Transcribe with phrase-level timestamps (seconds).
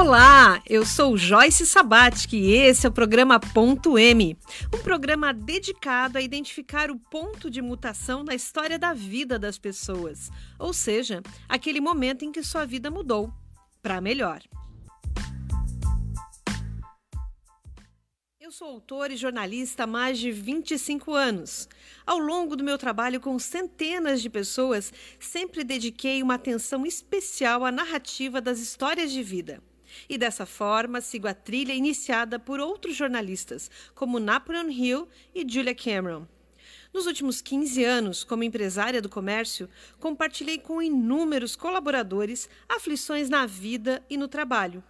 [0.00, 4.38] Olá, eu sou Joyce Sabatic e esse é o programa Ponto M,
[4.72, 10.30] um programa dedicado a identificar o ponto de mutação na história da vida das pessoas,
[10.56, 13.32] ou seja, aquele momento em que sua vida mudou
[13.82, 14.40] para melhor.
[18.40, 21.68] Eu sou autor e jornalista há mais de 25 anos.
[22.06, 27.72] Ao longo do meu trabalho com centenas de pessoas, sempre dediquei uma atenção especial à
[27.72, 29.60] narrativa das histórias de vida.
[30.08, 35.74] E dessa forma, sigo a trilha iniciada por outros jornalistas, como Napoleon Hill e Julia
[35.74, 36.26] Cameron.
[36.92, 39.68] Nos últimos 15 anos, como empresária do comércio,
[40.00, 44.82] compartilhei com inúmeros colaboradores aflições na vida e no trabalho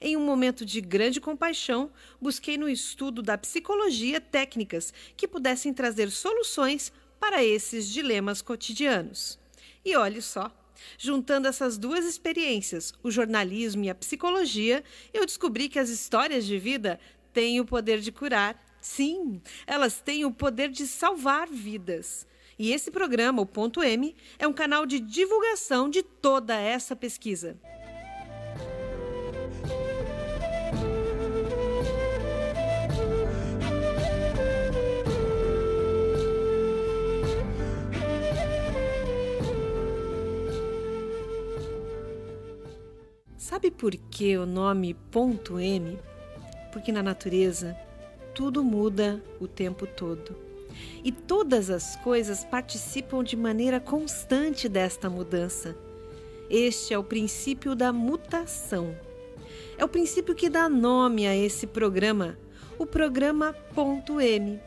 [0.00, 6.10] em um momento de grande compaixão, busquei no estudo da psicologia técnicas que pudessem trazer
[6.10, 9.38] soluções para esses dilemas cotidianos.
[9.84, 10.52] E olhe só,
[10.98, 16.58] juntando essas duas experiências, o jornalismo e a psicologia, eu descobri que as histórias de
[16.58, 16.98] vida
[17.32, 18.60] têm o poder de curar.
[18.80, 22.26] Sim, elas têm o poder de salvar vidas.
[22.58, 27.58] E esse programa, o Ponto M, é um canal de divulgação de toda essa pesquisa.
[43.50, 45.98] Sabe por que o nome ponto M?
[46.72, 47.76] Porque na natureza
[48.32, 50.36] tudo muda o tempo todo.
[51.02, 55.76] E todas as coisas participam de maneira constante desta mudança.
[56.48, 58.96] Este é o princípio da mutação.
[59.76, 62.38] É o princípio que dá nome a esse programa,
[62.78, 64.60] o programa Ponto M.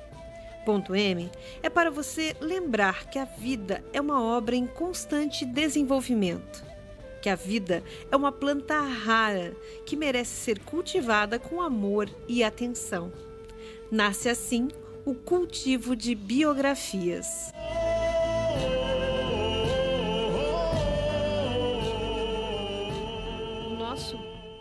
[0.66, 6.73] Ponto M é para você lembrar que a vida é uma obra em constante desenvolvimento
[7.24, 13.14] que a vida é uma planta rara que merece ser cultivada com amor e atenção.
[13.90, 14.68] Nasce assim
[15.06, 17.54] o cultivo de biografias.
[23.72, 24.18] O nosso,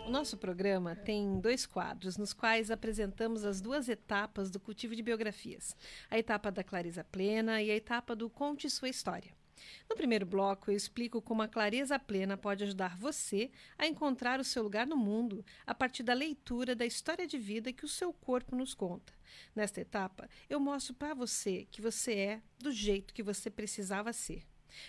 [0.07, 5.03] o nosso programa tem dois quadros nos quais apresentamos as duas etapas do cultivo de
[5.03, 5.75] biografias:
[6.09, 9.42] a etapa da clareza plena e a etapa do conte sua história.
[9.89, 14.43] No primeiro bloco, eu explico como a clareza plena pode ajudar você a encontrar o
[14.43, 18.13] seu lugar no mundo a partir da leitura da história de vida que o seu
[18.13, 19.13] corpo nos conta.
[19.55, 24.45] Nesta etapa, eu mostro para você que você é do jeito que você precisava ser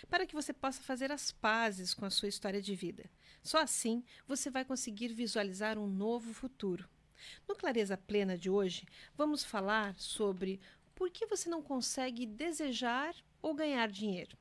[0.09, 3.09] para que você possa fazer as pazes com a sua história de vida.
[3.43, 6.89] Só assim você vai conseguir visualizar um novo futuro.
[7.47, 10.59] No Clareza Plena de hoje, vamos falar sobre
[10.93, 14.37] por que você não consegue desejar ou ganhar dinheiro.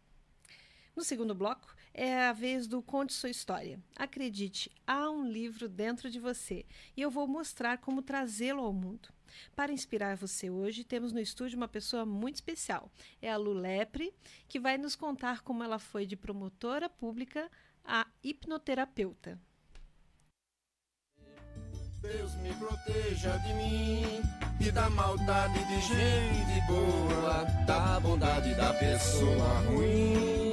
[0.97, 3.81] No segundo bloco, é a vez do Conte Sua História.
[3.97, 6.65] Acredite, há um livro dentro de você
[6.97, 9.09] e eu vou mostrar como trazê-lo ao mundo.
[9.57, 12.89] Para inspirar você hoje, temos no estúdio uma pessoa muito especial.
[13.21, 14.15] É a Lu Lepre,
[14.47, 17.51] que vai nos contar como ela foi de promotora pública
[17.85, 19.37] a hipnoterapeuta.
[22.01, 24.23] Deus me proteja de mim
[24.61, 30.44] e da maldade de gente boa, da bondade da pessoa ruim.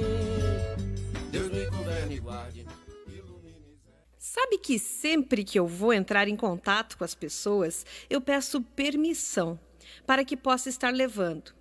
[4.34, 9.60] Sabe que sempre que eu vou entrar em contato com as pessoas, eu peço permissão
[10.06, 11.52] para que possa estar levando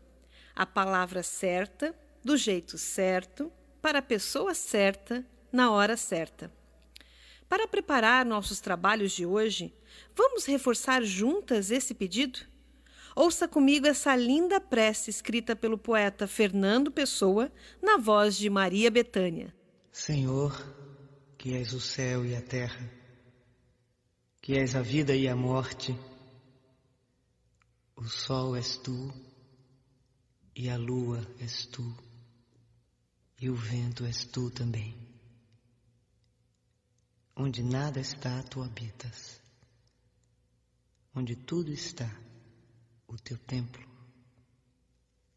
[0.55, 1.93] a palavra certa,
[2.23, 3.51] do jeito certo,
[3.81, 6.49] para a pessoa certa, na hora certa.
[7.49, 9.73] Para preparar nossos trabalhos de hoje,
[10.15, 12.39] vamos reforçar juntas esse pedido?
[13.13, 17.51] Ouça comigo essa linda prece escrita pelo poeta Fernando Pessoa,
[17.81, 19.53] na voz de Maria Betânia.
[19.91, 20.80] Senhor,
[21.41, 22.87] que és o céu e a terra,
[24.39, 25.91] que és a vida e a morte,
[27.95, 29.11] o sol és tu
[30.55, 31.81] e a lua és tu
[33.39, 34.95] e o vento és tu também.
[37.35, 39.41] Onde nada está, tu habitas.
[41.15, 42.07] Onde tudo está,
[43.07, 43.83] o teu templo,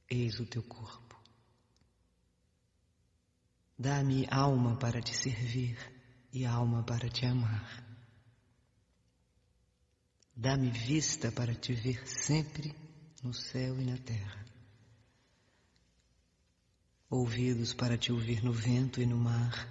[0.07, 1.19] eis o teu corpo.
[3.79, 5.94] Dá-me alma para te servir
[6.35, 7.85] e alma para te amar.
[10.37, 12.75] Dá-me vista para te ver sempre
[13.23, 14.45] no céu e na terra.
[17.09, 19.69] Ouvidos para te ouvir no vento e no mar.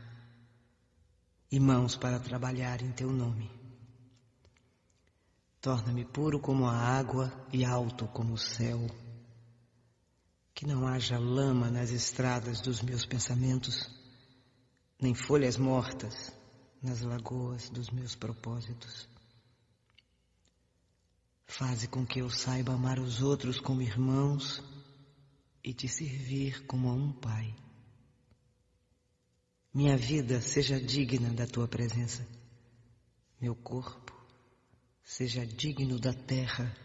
[1.51, 3.51] E mãos para trabalhar em teu nome.
[5.59, 8.79] Torna-me puro como a água e alto como o céu
[10.55, 13.89] que não haja lama nas estradas dos meus pensamentos,
[15.01, 16.31] nem folhas mortas
[16.83, 19.07] nas lagoas dos meus propósitos.
[21.47, 24.61] Faze com que eu saiba amar os outros como irmãos
[25.63, 27.55] e te servir como a um pai.
[29.73, 32.27] Minha vida seja digna da tua presença.
[33.39, 34.13] Meu corpo
[35.03, 36.75] seja digno da terra,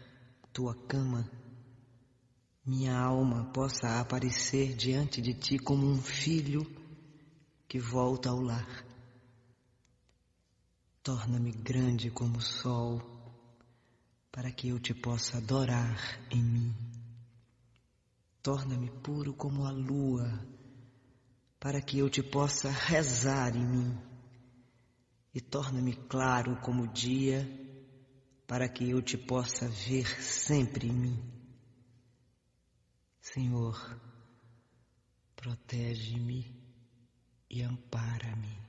[0.53, 1.29] tua cama.
[2.65, 6.65] Minha alma possa aparecer diante de ti como um filho
[7.67, 8.88] que volta ao lar.
[11.09, 13.01] Torna-me grande como o sol,
[14.31, 15.97] para que eu te possa adorar
[16.29, 16.75] em mim.
[18.43, 20.29] Torna-me puro como a lua,
[21.59, 23.97] para que eu te possa rezar em mim.
[25.33, 27.41] E torna-me claro como o dia,
[28.45, 31.23] para que eu te possa ver sempre em mim.
[33.19, 33.99] Senhor,
[35.35, 36.55] protege-me
[37.49, 38.68] e ampara-me.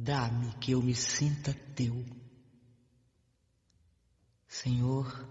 [0.00, 2.04] Dá-me que eu me sinta teu.
[4.46, 5.28] Senhor,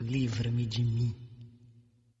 [0.00, 1.16] livra-me de mim.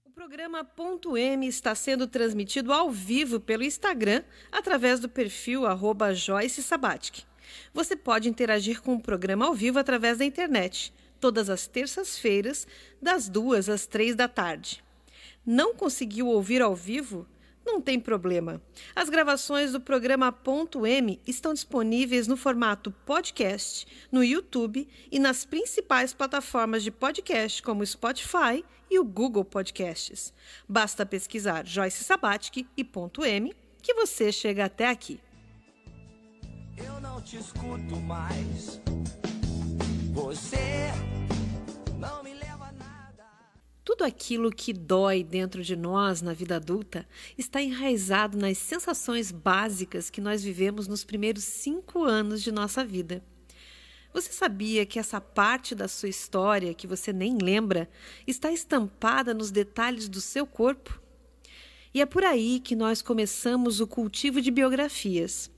[0.04, 6.12] O programa Ponto M está sendo transmitido ao vivo pelo Instagram através do perfil arroba
[6.12, 7.22] Joyce Sabatic.
[7.72, 12.66] Você pode interagir com o programa ao vivo através da internet, todas as terças-feiras,
[13.00, 14.82] das duas às três da tarde.
[15.46, 17.24] Não conseguiu ouvir ao vivo?
[17.64, 18.60] Não tem problema.
[18.94, 25.44] As gravações do programa Ponto M estão disponíveis no formato podcast no YouTube e nas
[25.44, 30.32] principais plataformas de podcast como o Spotify e o Google Podcasts.
[30.68, 35.20] Basta pesquisar Joyce Sabatic e Ponto M que você chega até aqui.
[36.76, 38.80] Eu não te escuto mais.
[40.12, 40.92] Você
[43.84, 50.08] Tudo aquilo que dói dentro de nós na vida adulta está enraizado nas sensações básicas
[50.08, 53.22] que nós vivemos nos primeiros cinco anos de nossa vida.
[54.14, 57.90] Você sabia que essa parte da sua história que você nem lembra
[58.26, 60.98] está estampada nos detalhes do seu corpo?
[61.92, 65.50] E é por aí que nós começamos o cultivo de biografias.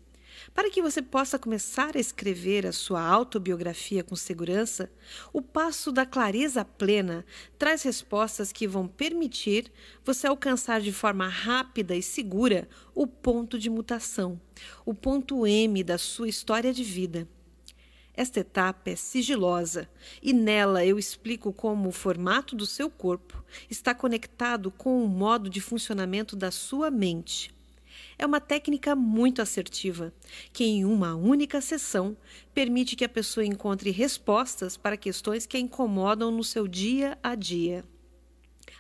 [0.55, 4.91] Para que você possa começar a escrever a sua autobiografia com segurança,
[5.33, 7.25] o passo da clareza plena
[7.59, 9.71] traz respostas que vão permitir
[10.05, 14.41] você alcançar de forma rápida e segura o ponto de mutação,
[14.85, 17.29] o ponto M da sua história de vida.
[18.15, 19.91] Esta etapa é sigilosa
[20.23, 25.51] e nela eu explico como o formato do seu corpo está conectado com o modo
[25.51, 27.56] de funcionamento da sua mente.
[28.19, 30.13] É uma técnica muito assertiva,
[30.53, 32.17] que em uma única sessão
[32.55, 37.35] permite que a pessoa encontre respostas para questões que a incomodam no seu dia a
[37.35, 37.85] dia.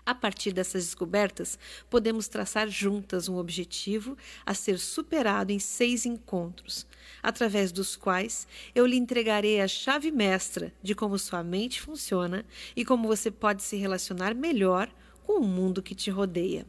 [0.07, 1.59] A partir dessas descobertas,
[1.91, 6.87] podemos traçar juntas um objetivo a ser superado em seis encontros,
[7.23, 12.85] através dos quais eu lhe entregarei a chave mestra de como sua mente funciona e
[12.85, 14.89] como você pode se relacionar melhor
[15.25, 16.65] com o mundo que te rodeia.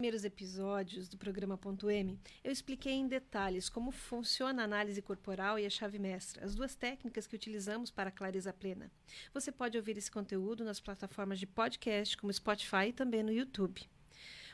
[0.00, 5.58] primeiros episódios do programa Ponto M, eu expliquei em detalhes como funciona a análise corporal
[5.58, 8.90] e a chave mestra, as duas técnicas que utilizamos para a clareza plena.
[9.34, 13.86] Você pode ouvir esse conteúdo nas plataformas de podcast, como Spotify e também no YouTube.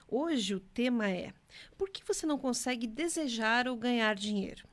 [0.09, 1.33] Hoje o tema é:
[1.79, 4.67] por que você não consegue desejar ou ganhar dinheiro?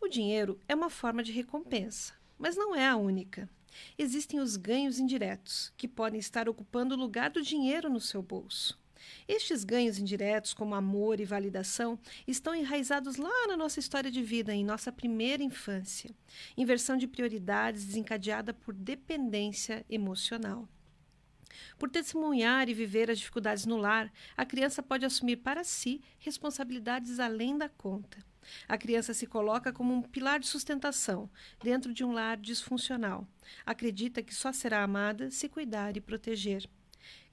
[0.00, 3.50] O dinheiro é uma forma de recompensa, mas não é a única.
[3.98, 8.80] Existem os ganhos indiretos, que podem estar ocupando o lugar do dinheiro no seu bolso.
[9.26, 14.54] Estes ganhos indiretos, como amor e validação, estão enraizados lá na nossa história de vida,
[14.54, 16.10] em nossa primeira infância.
[16.56, 20.68] Inversão de prioridades desencadeada por dependência emocional.
[21.78, 27.18] Por testemunhar e viver as dificuldades no lar, a criança pode assumir para si responsabilidades
[27.18, 28.18] além da conta.
[28.68, 31.30] A criança se coloca como um pilar de sustentação
[31.62, 33.26] dentro de um lar disfuncional.
[33.64, 36.68] Acredita que só será amada se cuidar e proteger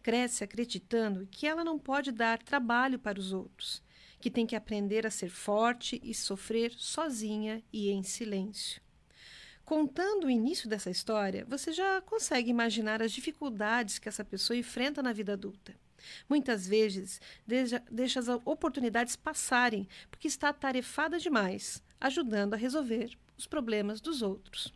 [0.09, 3.79] cresce acreditando que ela não pode dar trabalho para os outros,
[4.19, 8.81] que tem que aprender a ser forte e sofrer sozinha e em silêncio.
[9.63, 15.03] Contando o início dessa história, você já consegue imaginar as dificuldades que essa pessoa enfrenta
[15.03, 15.75] na vida adulta.
[16.27, 23.45] Muitas vezes deixa, deixa as oportunidades passarem porque está atarefada demais, ajudando a resolver os
[23.45, 24.73] problemas dos outros.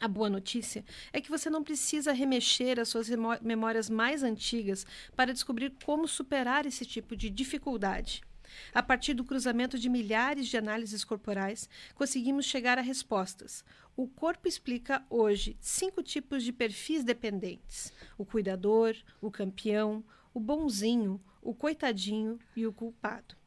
[0.00, 3.10] A boa notícia é que você não precisa remexer as suas
[3.42, 8.22] memórias mais antigas para descobrir como superar esse tipo de dificuldade.
[8.72, 13.62] A partir do cruzamento de milhares de análises corporais, conseguimos chegar a respostas.
[13.94, 20.02] O corpo explica hoje cinco tipos de perfis dependentes: o cuidador, o campeão,
[20.32, 23.39] o bonzinho, o coitadinho e o culpado.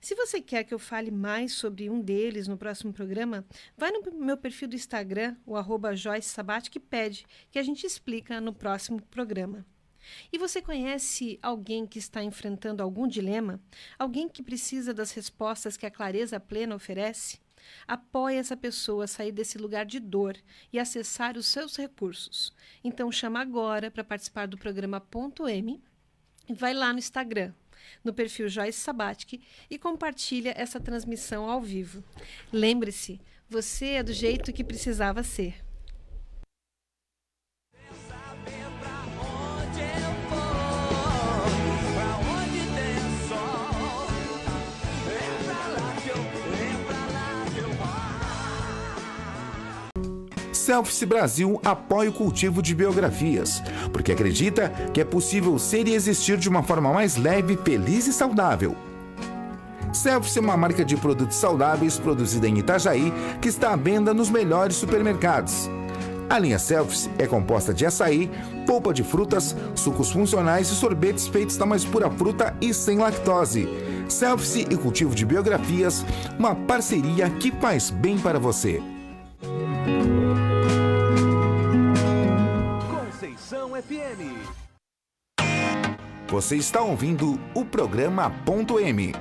[0.00, 3.44] Se você quer que eu fale mais sobre um deles no próximo programa,
[3.76, 7.86] vai no meu perfil do Instagram, o arroba Joyce Sabat, que pede que a gente
[7.86, 9.64] explica no próximo programa.
[10.32, 13.60] E você conhece alguém que está enfrentando algum dilema?
[13.98, 17.40] Alguém que precisa das respostas que a clareza plena oferece?
[17.86, 20.36] Apoie essa pessoa a sair desse lugar de dor
[20.72, 22.54] e acessar os seus recursos.
[22.84, 25.82] Então chama agora para participar do programa Ponto M
[26.48, 27.52] e vai lá no Instagram,
[28.04, 29.40] no perfil Joyce Sabatic
[29.70, 32.02] e compartilha essa transmissão ao vivo.
[32.52, 35.65] Lembre-se, você é do jeito que precisava ser.
[50.66, 56.36] Selfice Brasil apoia o cultivo de biografias, porque acredita que é possível ser e existir
[56.36, 58.74] de uma forma mais leve, feliz e saudável.
[59.92, 64.28] Selfice é uma marca de produtos saudáveis produzida em Itajaí que está à venda nos
[64.28, 65.70] melhores supermercados.
[66.28, 68.28] A linha Selfies é composta de açaí,
[68.66, 73.68] polpa de frutas, sucos funcionais e sorvetes feitos da mais pura fruta e sem lactose.
[74.08, 76.04] Selfies e cultivo de biografias,
[76.36, 78.82] uma parceria que faz bem para você.
[83.82, 84.32] FM.
[86.30, 89.12] Você está ouvindo o programa Ponto M.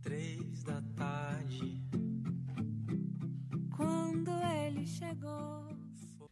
[0.00, 1.82] Três da tarde,
[3.76, 4.30] quando
[4.64, 5.66] ele chegou.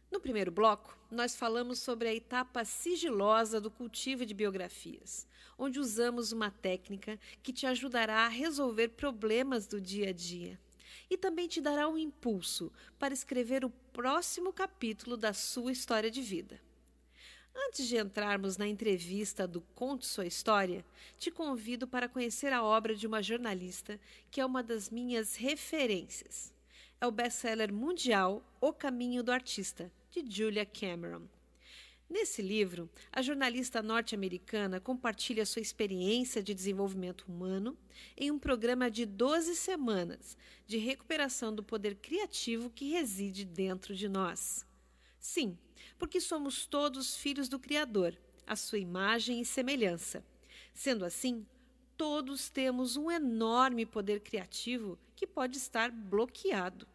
[0.09, 5.27] No primeiro bloco, nós falamos sobre a etapa sigilosa do cultivo de biografias
[5.61, 10.59] onde usamos uma técnica que te ajudará a resolver problemas do dia a dia
[11.07, 16.19] e também te dará um impulso para escrever o próximo capítulo da sua história de
[16.19, 16.59] vida.
[17.67, 20.83] Antes de entrarmos na entrevista do Conte Sua História,
[21.19, 23.99] te convido para conhecer a obra de uma jornalista
[24.31, 26.51] que é uma das minhas referências.
[26.99, 31.27] É o best-seller mundial O Caminho do Artista, de Julia Cameron.
[32.11, 37.77] Nesse livro, a jornalista norte-americana compartilha sua experiência de desenvolvimento humano
[38.17, 40.37] em um programa de 12 semanas
[40.67, 44.65] de recuperação do poder criativo que reside dentro de nós.
[45.21, 45.57] Sim,
[45.97, 48.13] porque somos todos filhos do Criador,
[48.45, 50.21] a sua imagem e semelhança.
[50.73, 51.45] Sendo assim,
[51.95, 56.85] todos temos um enorme poder criativo que pode estar bloqueado.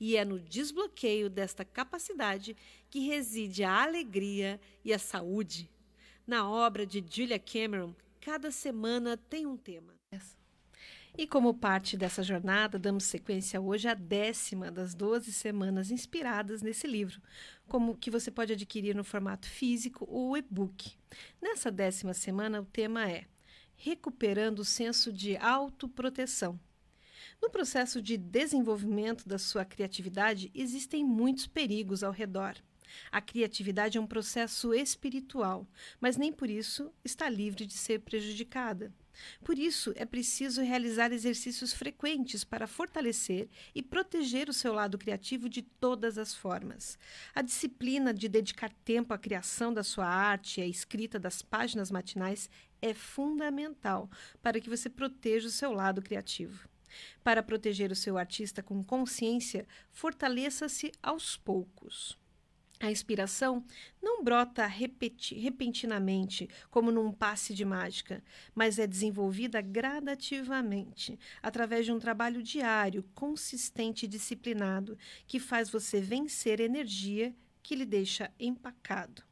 [0.00, 2.56] E é no desbloqueio desta capacidade
[2.90, 5.70] que reside a alegria e a saúde.
[6.26, 9.98] Na obra de Julia Cameron, cada semana tem um tema.
[11.16, 16.86] E como parte dessa jornada, damos sequência hoje à décima das 12 semanas inspiradas nesse
[16.86, 17.20] livro,
[17.66, 20.96] como que você pode adquirir no formato físico ou e-book.
[21.42, 23.24] Nessa décima semana, o tema é
[23.74, 26.58] Recuperando o senso de autoproteção.
[27.42, 32.54] No processo de desenvolvimento da sua criatividade, existem muitos perigos ao redor.
[33.10, 35.66] A criatividade é um processo espiritual,
[36.00, 38.92] mas nem por isso está livre de ser prejudicada.
[39.44, 45.48] Por isso, é preciso realizar exercícios frequentes para fortalecer e proteger o seu lado criativo
[45.48, 46.98] de todas as formas.
[47.34, 51.90] A disciplina de dedicar tempo à criação da sua arte e à escrita das páginas
[51.90, 52.48] matinais
[52.80, 54.08] é fundamental
[54.42, 56.68] para que você proteja o seu lado criativo.
[57.22, 62.16] Para proteger o seu artista com consciência, fortaleça-se aos poucos.
[62.80, 63.64] A inspiração
[64.00, 68.22] não brota repentinamente, como num passe de mágica,
[68.54, 76.00] mas é desenvolvida gradativamente, através de um trabalho diário, consistente e disciplinado, que faz você
[76.00, 79.24] vencer energia que lhe deixa empacado.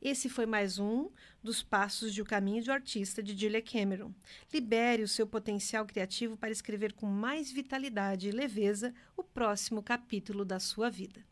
[0.00, 1.10] Esse foi mais um
[1.42, 4.14] dos passos de O Caminho do Artista de Julia Cameron.
[4.52, 10.44] Libere o seu potencial criativo para escrever com mais vitalidade e leveza o próximo capítulo
[10.44, 11.24] da sua vida.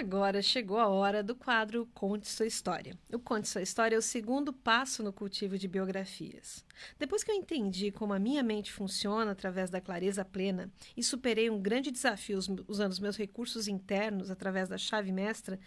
[0.00, 2.96] Agora chegou a hora do quadro Conte Sua História.
[3.12, 6.64] O Conte Sua História é o segundo passo no cultivo de biografias.
[6.98, 11.50] Depois que eu entendi como a minha mente funciona através da clareza plena e superei
[11.50, 15.60] um grande desafio usando os meus recursos internos através da chave mestra,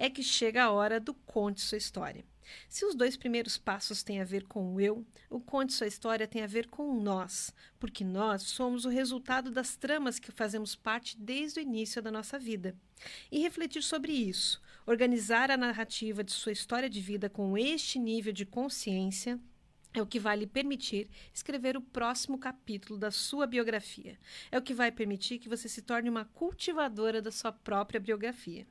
[0.00, 2.24] é que chega a hora do Conte Sua História.
[2.68, 6.26] Se os dois primeiros passos têm a ver com o eu, o Conte Sua História
[6.26, 10.76] tem a ver com o nós, porque nós somos o resultado das tramas que fazemos
[10.76, 12.76] parte desde o início da nossa vida.
[13.30, 18.32] E refletir sobre isso, organizar a narrativa de sua história de vida com este nível
[18.32, 19.38] de consciência,
[19.92, 24.16] é o que vai lhe permitir escrever o próximo capítulo da sua biografia.
[24.52, 28.64] É o que vai permitir que você se torne uma cultivadora da sua própria biografia.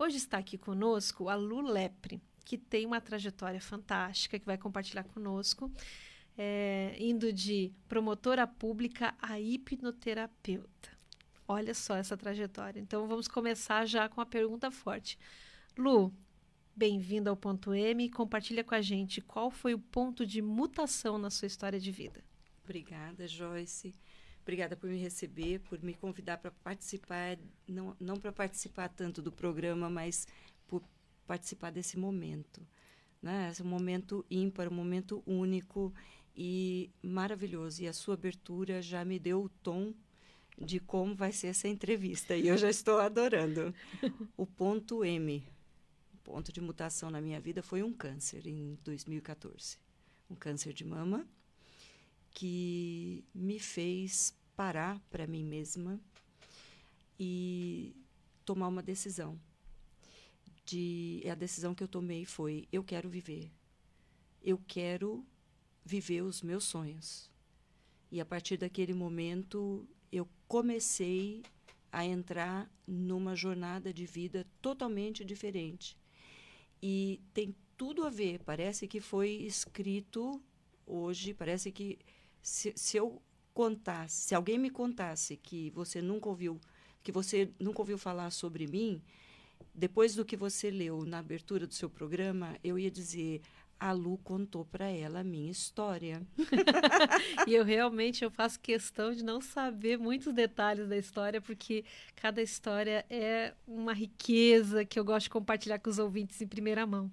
[0.00, 5.02] Hoje está aqui conosco a Lu Lepre que tem uma trajetória fantástica, que vai compartilhar
[5.02, 5.70] conosco,
[6.36, 10.96] é, indo de promotora pública a hipnoterapeuta.
[11.48, 12.78] Olha só essa trajetória.
[12.78, 15.18] Então vamos começar já com a pergunta forte.
[15.76, 16.14] Lu,
[16.76, 18.08] bem-vinda ao ponto M.
[18.08, 22.22] Compartilha com a gente qual foi o ponto de mutação na sua história de vida.
[22.62, 23.92] Obrigada, Joyce.
[24.48, 27.36] Obrigada por me receber, por me convidar para participar,
[27.68, 30.26] não, não para participar tanto do programa, mas
[30.66, 30.82] por
[31.26, 32.66] participar desse momento.
[33.20, 33.50] Né?
[33.50, 35.92] Esse é um momento ímpar, um momento único
[36.34, 37.82] e maravilhoso.
[37.82, 39.92] E a sua abertura já me deu o tom
[40.56, 42.34] de como vai ser essa entrevista.
[42.34, 43.74] E eu já estou adorando.
[44.34, 45.46] O ponto M,
[46.24, 49.76] ponto de mutação na minha vida foi um câncer em 2014.
[50.30, 51.28] Um câncer de mama
[52.38, 56.00] que me fez parar para mim mesma
[57.18, 57.96] e
[58.44, 59.36] tomar uma decisão
[60.64, 63.50] de a decisão que eu tomei foi eu quero viver.
[64.40, 65.26] Eu quero
[65.84, 67.28] viver os meus sonhos.
[68.08, 71.42] E a partir daquele momento eu comecei
[71.90, 75.98] a entrar numa jornada de vida totalmente diferente.
[76.80, 80.40] E tem tudo a ver, parece que foi escrito
[80.86, 81.98] hoje, parece que
[82.48, 83.20] se, se eu
[83.52, 86.58] contasse, se alguém me contasse que você nunca ouviu,
[87.02, 89.02] que você nunca ouviu falar sobre mim,
[89.74, 93.42] depois do que você leu na abertura do seu programa, eu ia dizer
[93.80, 96.22] a Lu contou para ela a minha história.
[97.46, 101.84] e eu realmente eu faço questão de não saber muitos detalhes da história, porque
[102.16, 106.86] cada história é uma riqueza que eu gosto de compartilhar com os ouvintes em primeira
[106.86, 107.10] mão.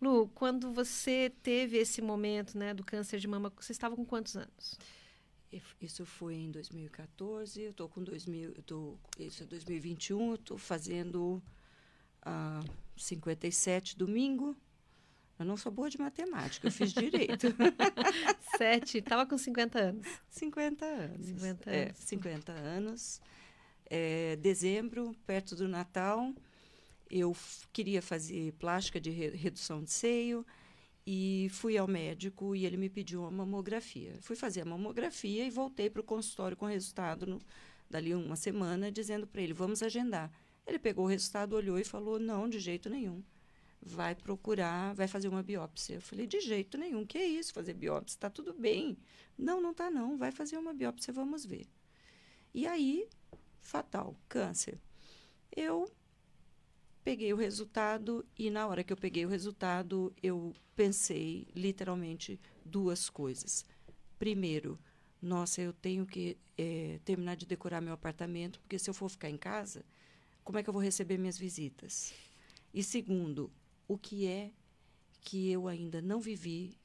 [0.00, 4.36] Lu, quando você teve esse momento né, do câncer de mama, você estava com quantos
[4.36, 4.78] anos?
[5.80, 10.58] Isso foi em 2014, eu estou com 2000, eu tô, isso é 2021, eu estou
[10.58, 11.40] fazendo
[12.22, 12.60] ah,
[12.96, 14.56] 57 domingo.
[15.38, 17.48] Eu não sou boa de matemática, eu fiz direito.
[18.56, 20.06] Sete, estava com 50 anos.
[20.30, 21.26] 50 anos.
[21.26, 22.00] 50 é, anos.
[22.00, 23.20] É, 50 anos.
[23.86, 26.32] É, dezembro, perto do Natal,
[27.10, 27.36] eu
[27.72, 30.46] queria fazer plástica de re redução de seio
[31.06, 34.14] e fui ao médico e ele me pediu uma mamografia.
[34.20, 37.40] Fui fazer a mamografia e voltei para o consultório com o resultado no,
[37.90, 40.30] dali uma semana, dizendo para ele, vamos agendar.
[40.66, 43.22] Ele pegou o resultado, olhou e falou: não, de jeito nenhum.
[43.86, 45.96] Vai procurar, vai fazer uma biópsia.
[45.96, 47.04] Eu falei: de jeito nenhum.
[47.04, 48.16] Que é isso, fazer biópsia?
[48.16, 48.96] Está tudo bem.
[49.36, 50.16] Não, não está não.
[50.16, 51.66] Vai fazer uma biópsia, vamos ver.
[52.54, 53.06] E aí,
[53.60, 54.80] fatal, câncer.
[55.54, 55.86] Eu
[57.04, 63.10] peguei o resultado e na hora que eu peguei o resultado, eu pensei literalmente duas
[63.10, 63.66] coisas.
[64.18, 64.78] Primeiro,
[65.20, 69.28] nossa, eu tenho que é, terminar de decorar meu apartamento, porque se eu for ficar
[69.28, 69.84] em casa,
[70.42, 72.14] como é que eu vou receber minhas visitas?
[72.72, 73.50] E segundo,
[73.86, 74.52] o que é
[75.20, 76.78] que eu ainda não vivi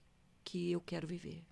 [0.44, 1.46] que eu quero viver?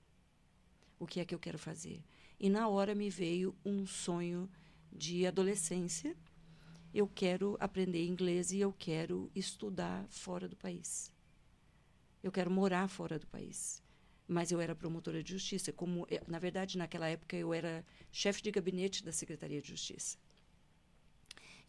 [0.99, 2.03] O que é que eu quero fazer?
[2.39, 4.49] E na hora me veio um sonho
[4.91, 6.15] de adolescência.
[6.93, 11.13] Eu quero aprender inglês e eu quero estudar fora do país.
[12.23, 13.83] Eu quero morar fora do país.
[14.27, 18.51] Mas eu era promotora de justiça, como na verdade naquela época eu era chefe de
[18.51, 20.17] gabinete da Secretaria de Justiça.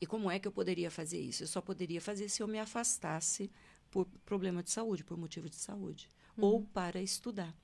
[0.01, 1.43] E como é que eu poderia fazer isso?
[1.43, 3.51] Eu só poderia fazer se eu me afastasse
[3.91, 6.45] por problema de saúde, por motivo de saúde, uhum.
[6.45, 7.55] ou para estudar.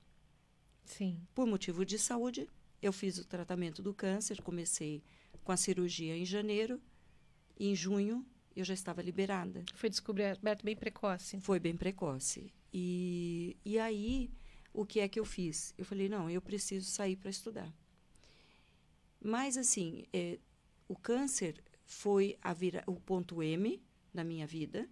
[0.85, 1.21] Sim.
[1.35, 2.49] Por motivo de saúde,
[2.81, 5.03] eu fiz o tratamento do câncer, comecei
[5.43, 6.81] com a cirurgia em janeiro,
[7.59, 9.65] e em junho eu já estava liberada.
[9.75, 11.41] Foi descoberto bem precoce.
[11.41, 12.53] Foi bem precoce.
[12.73, 14.31] E, e aí,
[14.73, 15.75] o que é que eu fiz?
[15.77, 17.73] Eu falei, não, eu preciso sair para estudar.
[19.21, 20.39] Mas, assim, é,
[20.87, 23.83] o câncer foi vira, o ponto M
[24.13, 24.89] na minha vida,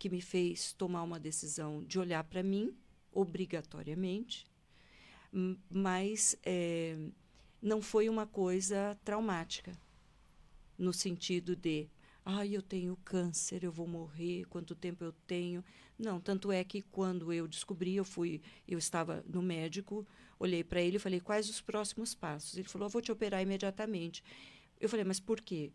[0.00, 2.74] que me fez tomar uma decisão de olhar para mim,
[3.12, 4.46] obrigatoriamente,
[5.70, 6.96] mas é,
[7.60, 9.78] não foi uma coisa traumática,
[10.78, 11.90] no sentido de,
[12.24, 15.62] Ai, eu tenho câncer, eu vou morrer, quanto tempo eu tenho?
[15.98, 20.06] Não, tanto é que quando eu descobri, eu fui, eu estava no médico,
[20.38, 22.56] olhei para ele e falei: "Quais os próximos passos?".
[22.56, 24.24] Ele falou: "Eu vou te operar imediatamente".
[24.80, 25.72] Eu falei: "Mas por quê?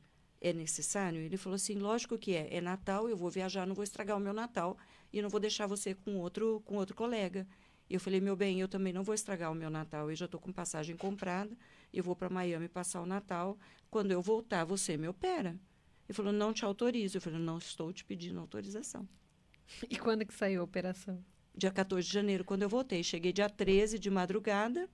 [0.49, 1.19] É necessário?".
[1.21, 2.43] Ele falou assim: "Lógico que é.
[2.58, 4.77] É Natal, eu vou viajar, não vou estragar o meu Natal
[5.12, 7.47] e não vou deixar você com outro com outro colega".
[7.89, 10.10] Eu falei: "Meu bem, eu também não vou estragar o meu Natal.
[10.10, 11.55] Eu já estou com passagem comprada,
[11.93, 13.58] eu vou para Miami passar o Natal.
[13.89, 15.51] Quando eu voltar, você me opera".
[16.08, 17.17] Ele falou: "Não te autorizo".
[17.17, 19.08] Eu falei: "Não estou te pedindo autorização".
[19.89, 21.23] E quando que saiu a operação?
[21.58, 23.01] dia 14 de janeiro, quando eu voltei.
[23.03, 24.89] Cheguei dia 13 de madrugada.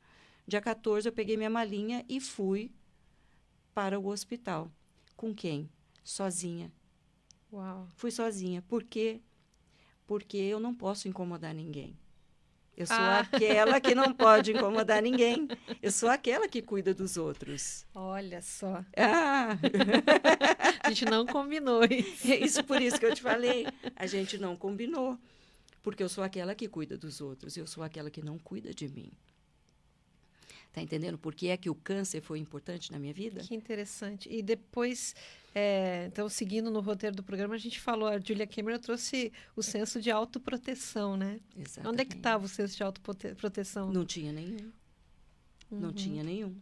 [0.48, 2.72] Dia 14 eu peguei minha malinha e fui
[3.74, 4.72] para o hospital.
[5.22, 5.70] Com quem?
[6.04, 6.72] Sozinha.
[7.54, 7.88] Uau.
[7.96, 8.64] Fui sozinha.
[8.64, 9.22] Por quê?
[10.08, 11.96] Porque eu não posso incomodar ninguém.
[12.76, 13.20] Eu sou Ah.
[13.20, 14.52] aquela que não pode
[14.90, 15.48] incomodar ninguém.
[15.80, 17.86] Eu sou aquela que cuida dos outros.
[17.94, 18.84] Olha só.
[18.98, 19.50] Ah,
[20.84, 22.32] A gente não combinou isso.
[22.32, 23.68] é isso por isso que eu te falei.
[23.96, 25.20] A gente não combinou.
[25.84, 27.56] Porque eu sou aquela que cuida dos outros.
[27.58, 29.12] Eu sou aquela que não cuida de mim.
[30.74, 33.42] Tá entendendo por que é que o câncer foi importante na minha vida?
[33.42, 34.30] Que interessante.
[34.32, 35.14] E depois,
[35.54, 39.62] é, então, seguindo no roteiro do programa, a gente falou, a Julia Cameron trouxe o
[39.62, 41.32] senso de autoproteção, né?
[41.34, 42.16] Onde é que Exatamente.
[42.16, 43.92] estava o senso de autoproteção?
[43.92, 44.72] Não tinha nenhum.
[45.70, 45.94] Não Uhum.
[45.94, 46.56] tinha nenhum.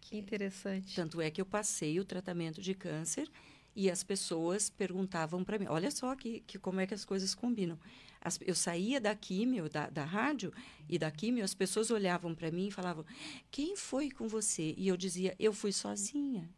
[0.00, 0.94] Que interessante.
[0.96, 3.28] Tanto é que eu passei o tratamento de câncer
[3.74, 5.66] e as pessoas perguntavam para mim.
[5.68, 7.78] Olha só que, que como é que as coisas combinam.
[8.20, 10.52] As- eu saía da químio, da, da rádio
[10.88, 13.04] e da químio, as pessoas olhavam para mim e falavam:
[13.50, 14.74] Quem foi com você?
[14.76, 16.48] E eu dizia: Eu fui sozinha.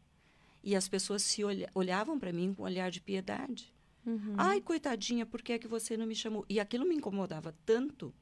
[0.63, 3.73] E as pessoas se olha- olhavam para mim com um olhar de piedade.
[4.07, 4.35] Uhum.
[4.37, 6.45] Ai, coitadinha, por que é que você não me chamou?
[6.49, 8.15] E aquilo me incomodava tanto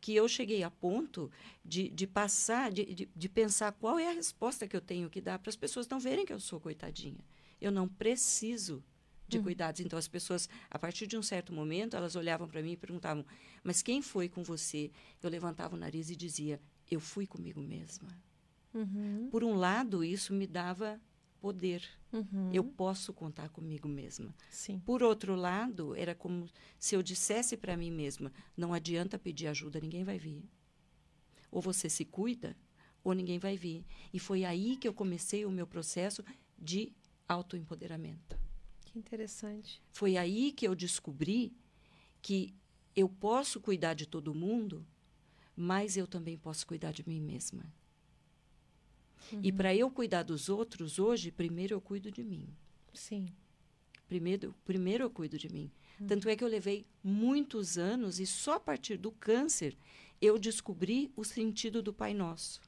[0.00, 1.30] que eu cheguei a ponto
[1.64, 5.20] de, de passar, de, de, de pensar qual é a resposta que eu tenho que
[5.20, 7.24] dar para as pessoas não verem que eu sou coitadinha.
[7.60, 8.82] Eu não preciso
[9.28, 9.80] de cuidados.
[9.80, 13.24] Então, as pessoas, a partir de um certo momento, elas olhavam para mim e perguntavam:
[13.62, 14.90] Mas quem foi com você?
[15.22, 18.08] Eu levantava o nariz e dizia: Eu fui comigo mesma.
[18.72, 19.28] Uhum.
[19.30, 21.00] Por um lado, isso me dava
[21.40, 21.82] poder.
[22.12, 22.50] Uhum.
[22.52, 24.34] Eu posso contar comigo mesma.
[24.50, 24.80] Sim.
[24.80, 29.80] Por outro lado, era como se eu dissesse para mim mesma: não adianta pedir ajuda,
[29.80, 30.44] ninguém vai vir.
[31.50, 32.56] Ou você se cuida,
[33.02, 33.84] ou ninguém vai vir.
[34.12, 36.24] E foi aí que eu comecei o meu processo
[36.58, 36.92] de
[37.28, 38.38] autoempoderamento.
[38.84, 39.82] Que interessante.
[39.90, 41.52] Foi aí que eu descobri
[42.22, 42.54] que
[42.94, 44.86] eu posso cuidar de todo mundo,
[45.54, 47.64] mas eu também posso cuidar de mim mesma.
[49.42, 52.48] E para eu cuidar dos outros hoje, primeiro eu cuido de mim.
[52.94, 53.26] Sim.
[54.06, 55.70] Primeiro, primeiro eu cuido de mim.
[56.06, 59.76] Tanto é que eu levei muitos anos e só a partir do câncer
[60.20, 62.60] eu descobri o sentido do Pai Nosso.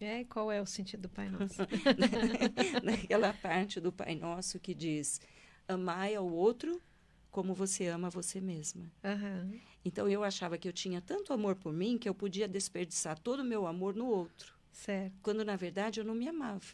[0.00, 1.62] É, qual é o sentido do Pai Nosso?
[2.82, 5.20] Naquela parte do Pai Nosso que diz:
[5.66, 6.80] amai ao outro
[7.30, 8.90] como você ama você mesma.
[9.04, 9.58] Aham.
[9.84, 13.40] Então eu achava que eu tinha tanto amor por mim que eu podia desperdiçar todo
[13.40, 15.14] o meu amor no outro, Certo.
[15.22, 16.66] quando na verdade eu não me amava.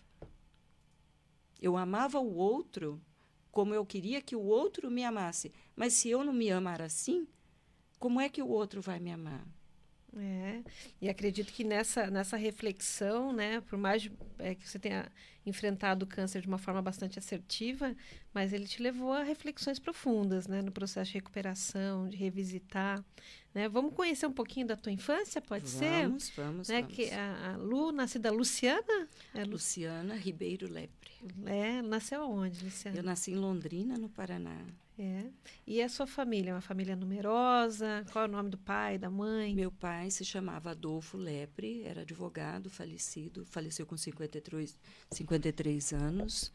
[1.61, 3.01] Eu amava o outro
[3.51, 7.29] como eu queria que o outro me amasse, mas se eu não me amar assim,
[7.99, 9.47] como é que o outro vai me amar?
[10.15, 10.61] É,
[11.01, 15.11] e acredito que nessa, nessa reflexão, né, por mais é, que você tenha
[15.47, 17.97] enfrentado o câncer de uma forma bastante assertiva,
[18.33, 23.03] mas ele te levou a reflexões profundas, né, no processo de recuperação, de revisitar,
[23.55, 23.69] né?
[23.69, 26.03] Vamos conhecer um pouquinho da tua infância, pode ser?
[26.03, 26.95] Vamos, vamos, Né, vamos.
[26.95, 31.11] que a, a Lu, nascida Luciana, é, Lu- Luciana Ribeiro Lepre.
[31.47, 32.97] é, nasceu aonde, Luciana?
[32.99, 34.59] Eu nasci em Londrina, no Paraná.
[34.99, 35.25] É.
[35.67, 38.05] E a sua família, é uma família numerosa?
[38.13, 39.55] Qual é o nome do pai, da mãe?
[39.55, 44.77] Meu pai se chamava Adolfo Lepre, era advogado, falecido, faleceu com 53,
[45.11, 46.53] 53 anos,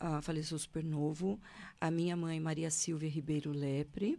[0.00, 1.38] ah, faleceu super novo.
[1.80, 4.18] A minha mãe, Maria Silvia Ribeiro Lepre,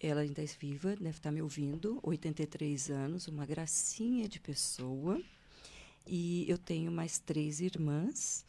[0.00, 5.20] ela ainda é viva, deve estar me ouvindo, 83 anos, uma gracinha de pessoa.
[6.06, 8.44] E eu tenho mais três irmãs.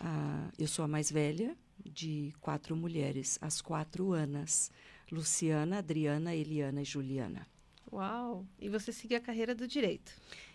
[0.00, 4.70] Ah, eu sou a mais velha de quatro mulheres, as quatro Anas.
[5.10, 7.46] Luciana, Adriana, Eliana e Juliana.
[7.92, 8.46] Uau!
[8.60, 10.12] E você seguiu a carreira do direito?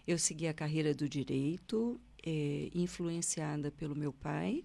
[0.08, 4.64] Eu segui a carreira do direito, eh, influenciada pelo meu pai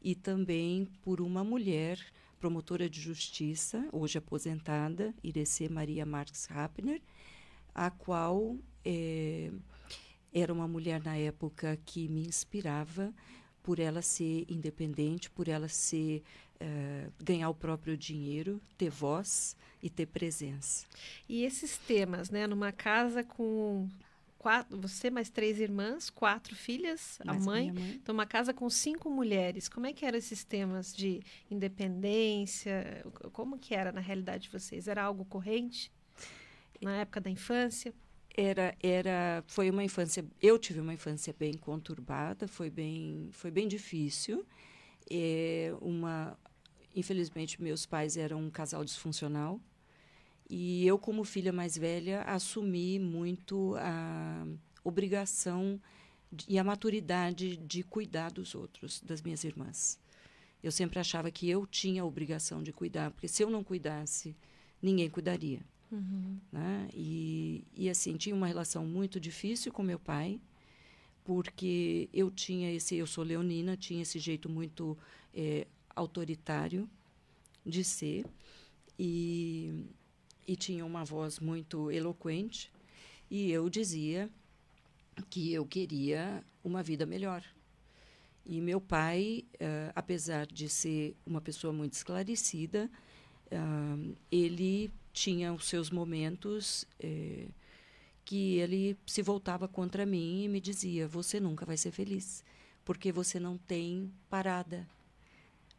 [0.00, 1.98] e também por uma mulher
[2.38, 7.02] promotora de justiça, hoje aposentada, Irecê Maria Marques Rappner,
[7.74, 9.50] a qual eh,
[10.32, 13.12] era uma mulher na época que me inspirava
[13.62, 16.22] por ela ser independente, por ela ser
[16.60, 20.86] eh, ganhar o próprio dinheiro, ter voz e ter presença.
[21.28, 23.88] E esses temas, né, numa casa com
[24.38, 27.70] quatro, você mais três irmãs, quatro filhas, a Mais mãe.
[27.70, 27.94] minha mãe.
[27.94, 29.68] Então, uma casa com cinco mulheres.
[29.68, 33.04] Como é que eram esses temas de independência?
[33.32, 34.88] Como que era na realidade de vocês?
[34.88, 35.90] Era algo corrente
[36.80, 37.94] na época da infância?
[38.34, 40.24] Era, era, foi uma infância.
[40.40, 44.46] Eu tive uma infância bem conturbada, foi bem, foi bem difícil.
[45.10, 46.38] É, uma,
[46.94, 49.60] infelizmente, meus pais eram um casal disfuncional
[50.48, 54.46] e eu, como filha mais velha, assumi muito a
[54.84, 55.80] obrigação
[56.48, 59.98] e a maturidade de cuidar dos outros, das minhas irmãs.
[60.62, 64.36] Eu sempre achava que eu tinha a obrigação de cuidar, porque se eu não cuidasse,
[64.80, 65.60] ninguém cuidaria
[66.50, 66.88] né?
[66.92, 70.40] E, e assim tinha uma relação muito difícil com meu pai
[71.24, 74.98] porque eu tinha esse eu sou leonina tinha esse jeito muito
[75.32, 76.88] eh, autoritário
[77.64, 78.26] de ser.
[78.98, 79.86] E,
[80.46, 82.70] e tinha uma voz muito eloquente.
[83.30, 84.30] E eu dizia
[85.30, 87.42] que eu queria uma vida melhor.
[88.44, 92.90] E meu pai eh, apesar de ser uma pessoa muito esclarecida
[93.52, 93.96] ah,
[94.30, 97.48] ele tinha os seus momentos eh,
[98.24, 102.44] que ele se voltava contra mim e me dizia: Você nunca vai ser feliz,
[102.84, 104.88] porque você não tem parada.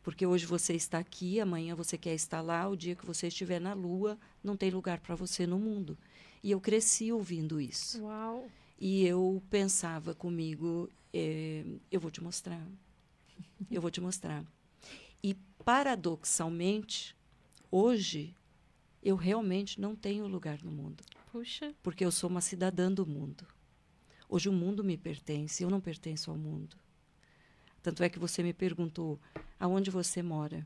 [0.04, 3.60] Porque hoje você está aqui, amanhã você quer estar lá, o dia que você estiver
[3.60, 5.98] na lua, não tem lugar para você no mundo.
[6.44, 8.04] E eu cresci ouvindo isso.
[8.04, 8.46] Uau!
[8.80, 12.62] E eu pensava comigo: eh, eu vou te mostrar.
[13.72, 14.44] Eu vou te mostrar.
[15.24, 17.16] E, paradoxalmente,
[17.72, 18.36] hoje,
[19.04, 23.46] eu realmente não tenho lugar no mundo, Puxa, porque eu sou uma cidadã do mundo.
[24.30, 26.78] Hoje o mundo me pertence, eu não pertenço ao mundo.
[27.82, 29.20] Tanto é que você me perguntou
[29.60, 30.66] aonde você mora.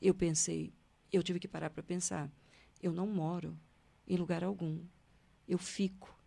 [0.00, 0.72] Eu pensei,
[1.12, 2.30] eu tive que parar para pensar.
[2.82, 3.56] Eu não moro
[4.08, 4.82] em lugar algum.
[5.46, 6.18] Eu fico.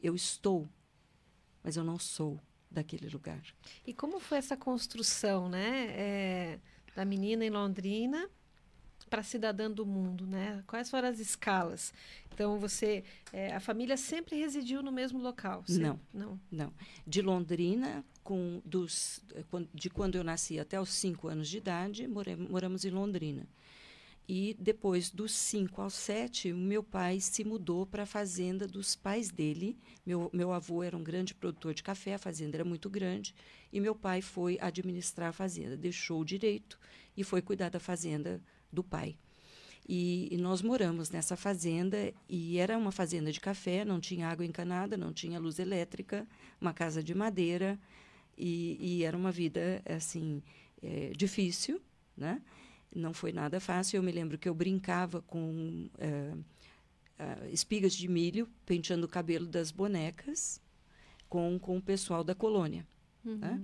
[0.00, 0.68] Eu estou,
[1.64, 3.42] mas eu não sou daquele lugar.
[3.84, 6.60] E como foi essa construção, né, é,
[6.94, 8.30] da menina em Londrina
[9.12, 10.64] para cidadã do mundo, né?
[10.66, 11.92] Quais foram as escalas?
[12.32, 15.62] Então você, é, a família sempre residiu no mesmo local?
[15.66, 15.82] sempre?
[15.84, 16.00] Não.
[16.14, 16.40] não.
[16.50, 16.72] Não.
[17.06, 22.08] De Londrina, com dos, quan- de quando eu nasci até os cinco anos de idade,
[22.08, 23.46] more- moramos em Londrina.
[24.26, 29.30] E depois dos cinco aos sete, meu pai se mudou para a fazenda dos pais
[29.30, 29.76] dele.
[30.06, 33.34] Meu, meu avô era um grande produtor de café, a fazenda era muito grande,
[33.70, 35.76] e meu pai foi administrar a fazenda.
[35.76, 36.78] Deixou o direito
[37.14, 38.40] e foi cuidar da fazenda
[38.72, 39.16] do pai.
[39.88, 44.46] E, e nós moramos nessa fazenda, e era uma fazenda de café, não tinha água
[44.46, 46.26] encanada, não tinha luz elétrica,
[46.60, 47.78] uma casa de madeira,
[48.38, 50.42] e, e era uma vida, assim,
[50.82, 51.80] eh, difícil,
[52.16, 52.40] né?
[52.94, 53.96] Não foi nada fácil.
[53.96, 55.88] Eu me lembro que eu brincava com
[57.22, 60.60] ah, espigas de milho, penteando o cabelo das bonecas,
[61.28, 62.86] com, com o pessoal da colônia.
[63.24, 63.62] né?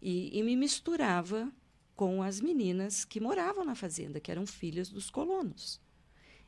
[0.00, 1.50] E, e me misturava
[1.94, 5.80] com as meninas que moravam na fazenda, que eram filhas dos colonos.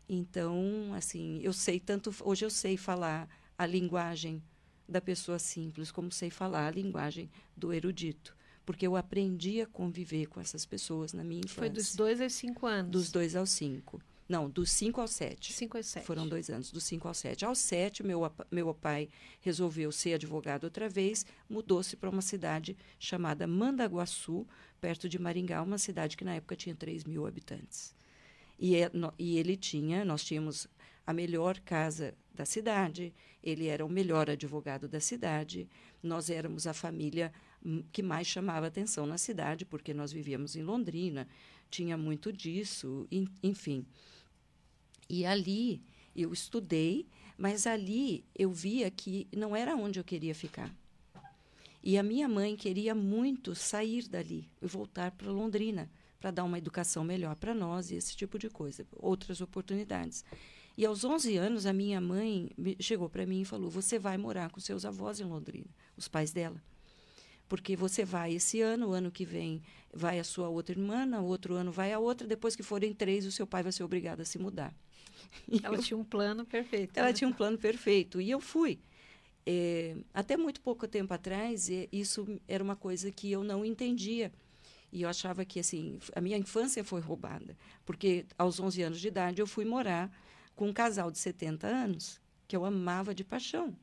[0.09, 4.43] Então, assim, eu sei tanto hoje eu sei falar a linguagem
[4.89, 10.27] da pessoa simples, como sei falar a linguagem do erudito, porque eu aprendi a conviver
[10.27, 11.61] com essas pessoas na minha infância.
[11.61, 12.91] Foi dos dois aos cinco anos.
[12.91, 14.03] Dos dois aos cinco.
[14.35, 15.53] Não, dos cinco aos sete.
[15.53, 16.05] Cinco aos sete.
[16.05, 17.45] Foram dois anos, dos cinco aos sete.
[17.45, 19.09] Aos sete, meu, apa- meu pai
[19.41, 24.45] resolveu ser advogado outra vez, mudou-se para uma cidade chamada Mandaguaçu,
[24.81, 27.95] perto de Maringá, uma cidade que na época tinha 3 mil habitantes.
[28.59, 30.67] E, é- no- e ele tinha, nós tínhamos
[31.07, 35.69] a melhor casa da cidade, ele era o melhor advogado da cidade,
[36.03, 37.33] nós éramos a família
[37.65, 41.29] hum, que mais chamava atenção na cidade, porque nós vivíamos em Londrina,
[41.71, 43.87] tinha muito disso, en- enfim.
[45.09, 45.83] E ali
[46.15, 50.75] eu estudei, mas ali eu via que não era onde eu queria ficar.
[51.83, 56.57] E a minha mãe queria muito sair dali e voltar para Londrina para dar uma
[56.57, 60.25] educação melhor para nós e esse tipo de coisa, outras oportunidades.
[60.75, 64.51] E aos 11 anos a minha mãe chegou para mim e falou: "Você vai morar
[64.51, 66.61] com seus avós em Londrina, os pais dela.
[67.47, 69.63] Porque você vai esse ano, o ano que vem
[69.93, 73.27] vai a sua outra irmã, no outro ano vai a outra, depois que forem três,
[73.27, 74.75] o seu pai vai ser obrigado a se mudar.
[75.63, 76.97] Ela eu- tinha um plano perfeito.
[76.97, 77.13] ela né?
[77.13, 78.79] tinha um plano perfeito e eu fui.
[79.47, 84.33] É, até muito pouco tempo atrás, é, isso era uma coisa que eu não entendia.
[84.91, 89.09] E eu achava que assim, a minha infância foi roubada, porque aos 11 anos de
[89.09, 90.11] idade eu fui morar
[90.55, 93.77] com um casal de 70 anos que eu amava de paixão,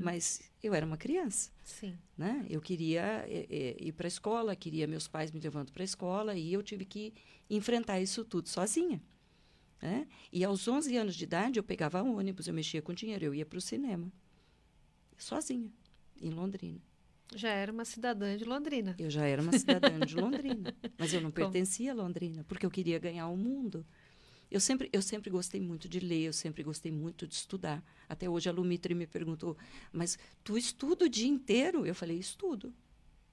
[0.00, 1.98] mas eu era uma criança Sim.
[2.16, 2.46] né?
[2.48, 5.84] Eu queria eh, eh, ir para a escola, queria meus pais me levando para a
[5.84, 7.12] escola e eu tive que
[7.50, 9.02] enfrentar isso tudo sozinha.
[9.82, 10.06] Né?
[10.32, 13.44] E aos 11 anos de idade eu pegava ônibus, eu mexia com dinheiro, eu ia
[13.44, 14.12] para o cinema.
[15.18, 15.72] sozinha,
[16.20, 16.80] em Londrina.
[17.34, 18.94] Já era uma cidadã de Londrina.
[18.98, 22.70] Eu já era uma cidadã de Londrina, mas eu não pertencia a Londrina, porque eu
[22.70, 23.84] queria ganhar o mundo.
[24.50, 27.82] Eu sempre, eu sempre gostei muito de ler, eu sempre gostei muito de estudar.
[28.08, 29.56] Até hoje a Lumitri me perguntou,
[29.90, 31.86] mas tu estuda o dia inteiro?
[31.86, 32.72] Eu falei, estudo,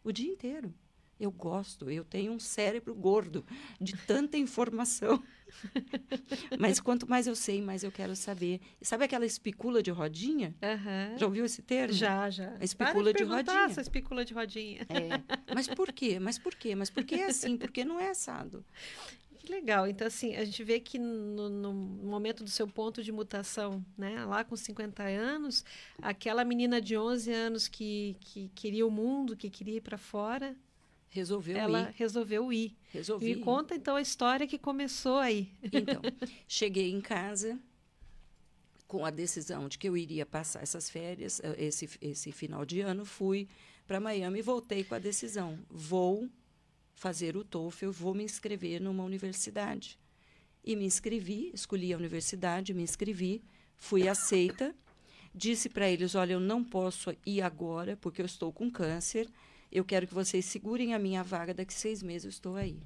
[0.03, 0.73] o dia inteiro.
[1.19, 3.45] Eu gosto, eu tenho um cérebro gordo
[3.79, 5.21] de tanta informação.
[6.58, 8.62] Mas quanto mais eu sei, mais eu quero saber.
[8.82, 10.55] Sabe aquela espicula de rodinha?
[10.62, 11.17] Uhum.
[11.17, 11.93] Já ouviu esse termo?
[11.93, 12.55] Já, já.
[12.60, 13.65] A espicula de, de rodinha.
[13.65, 14.88] Essa espicula de rodinha.
[14.89, 15.53] É.
[15.53, 16.19] Mas por quê?
[16.19, 16.73] Mas por quê?
[16.73, 17.58] Mas por que é assim?
[17.58, 18.63] Por que não é assado?
[19.39, 19.88] Que legal.
[19.88, 24.23] Então, assim, a gente vê que no, no, momento do seu ponto de mutação, né,
[24.25, 25.65] lá com 50 anos,
[26.01, 30.55] aquela menina de 11 anos que, que queria o mundo, que queria ir para fora,
[31.10, 31.95] resolveu ela ir.
[31.95, 32.76] resolveu ir.
[32.91, 33.36] Resolvi.
[33.36, 35.52] Me conta então a história que começou aí.
[35.63, 36.02] Então,
[36.48, 37.60] cheguei em casa
[38.88, 42.82] com a decisão de que eu iria passar essas férias, eh, esse, esse final de
[42.82, 43.48] ano, fui
[43.86, 45.60] para Miami e voltei com a decisão.
[45.69, 46.30] Vou
[46.95, 49.98] fazer o TOEFL, vou me inscrever numa universidade.
[50.63, 53.43] E me inscrevi, escolhi a universidade, me inscrevi,
[53.78, 54.76] fui aceita.
[55.34, 59.30] Disse para eles: Olha, eu não posso ir agora porque eu estou com câncer
[59.71, 62.82] eu quero que vocês segurem a minha vaga, daqui seis meses eu estou aí.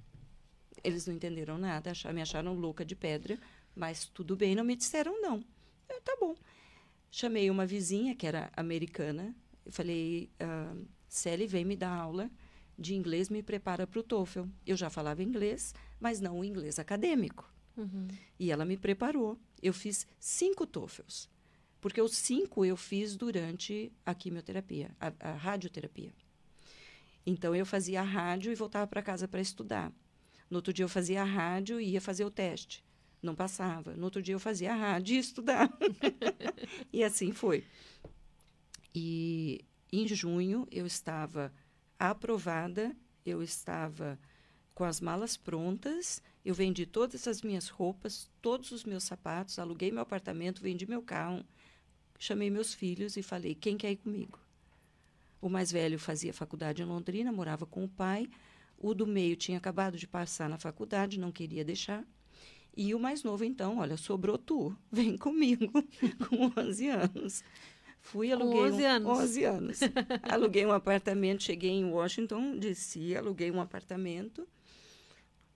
[0.83, 3.39] Eles não entenderam nada, acharam, me acharam louca de pedra,
[3.75, 5.43] mas tudo bem, não me disseram não.
[5.87, 6.35] Eu, tá bom.
[7.09, 12.29] Chamei uma vizinha, que era americana, e falei, uh, Sally, vem me dar aula
[12.77, 14.45] de inglês, me prepara para o TOEFL.
[14.65, 17.51] Eu já falava inglês, mas não o inglês acadêmico.
[17.77, 18.07] Uhum.
[18.39, 19.39] E ela me preparou.
[19.61, 21.29] Eu fiz cinco TOEFLs,
[21.79, 26.13] porque os cinco eu fiz durante a quimioterapia, a, a radioterapia.
[27.25, 29.91] Então eu fazia a rádio e voltava para casa para estudar.
[30.49, 32.83] No outro dia eu fazia a rádio e ia fazer o teste.
[33.21, 33.95] Não passava.
[33.95, 35.69] No outro dia eu fazia a rádio e ia estudar.
[36.91, 37.63] e assim foi.
[38.93, 41.53] E em junho eu estava
[41.97, 44.19] aprovada, eu estava
[44.75, 49.91] com as malas prontas, eu vendi todas as minhas roupas, todos os meus sapatos, aluguei
[49.91, 51.45] meu apartamento, vendi meu carro,
[52.19, 54.42] chamei meus filhos e falei: quem quer ir comigo?
[55.43, 58.29] O mais velho fazia faculdade em Londrina, morava com o pai.
[58.77, 62.07] O do meio tinha acabado de passar na faculdade, não queria deixar.
[62.77, 65.69] E o mais novo, então, olha, sobrou tu, vem comigo,
[66.29, 67.43] com 11 anos.
[67.99, 68.57] Fui, aluguei.
[68.57, 69.19] Com 11 anos.
[69.19, 69.79] 11 anos.
[70.23, 74.47] aluguei um apartamento, cheguei em Washington, desci, aluguei um apartamento.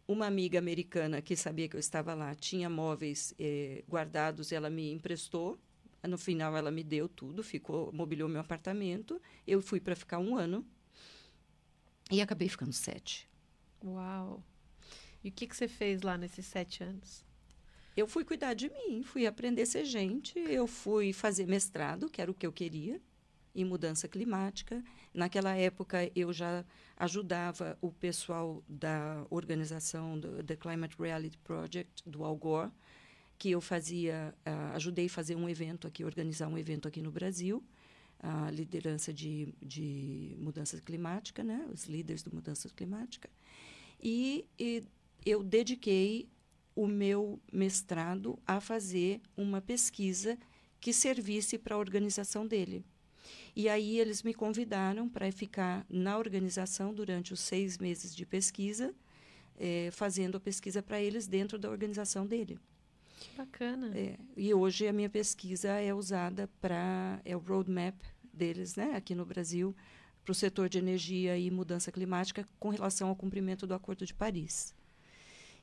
[0.05, 4.91] Uma amiga americana que sabia que eu estava lá tinha móveis eh, guardados, ela me
[4.91, 5.57] emprestou
[6.03, 9.21] no final, ela me deu tudo, ficou, mobiliou meu apartamento.
[9.45, 10.65] Eu fui para ficar um ano
[12.11, 13.29] e acabei ficando sete.
[13.83, 14.43] Uau!
[15.23, 17.25] E o que, que você fez lá nesses sete anos?
[17.95, 22.21] Eu fui cuidar de mim, fui aprender a ser gente, eu fui fazer mestrado, que
[22.21, 23.01] era o que eu queria,
[23.55, 24.83] em mudança climática.
[25.11, 26.63] Naquela época, eu já
[26.95, 32.71] ajudava o pessoal da organização do The Climate Reality Project, do Al Gore,
[33.37, 37.11] que eu fazia, uh, ajudei a fazer um evento aqui, organizar um evento aqui no
[37.11, 37.63] Brasil,
[38.19, 43.29] a liderança de, de mudança climática, né, os líderes de mudança climática,
[44.01, 44.83] e, e
[45.25, 46.27] eu dediquei
[46.75, 50.37] o meu mestrado a fazer uma pesquisa
[50.79, 52.85] que servisse para a organização dele.
[53.55, 58.93] E aí eles me convidaram para ficar na organização durante os seis meses de pesquisa,
[59.59, 62.59] eh, fazendo a pesquisa para eles dentro da organização dele.
[63.35, 63.91] Bacana.
[63.97, 67.95] É, e hoje a minha pesquisa é usada para é o roadmap
[68.33, 69.75] deles, né, aqui no Brasil,
[70.23, 74.13] para o setor de energia e mudança climática com relação ao cumprimento do Acordo de
[74.13, 74.75] Paris.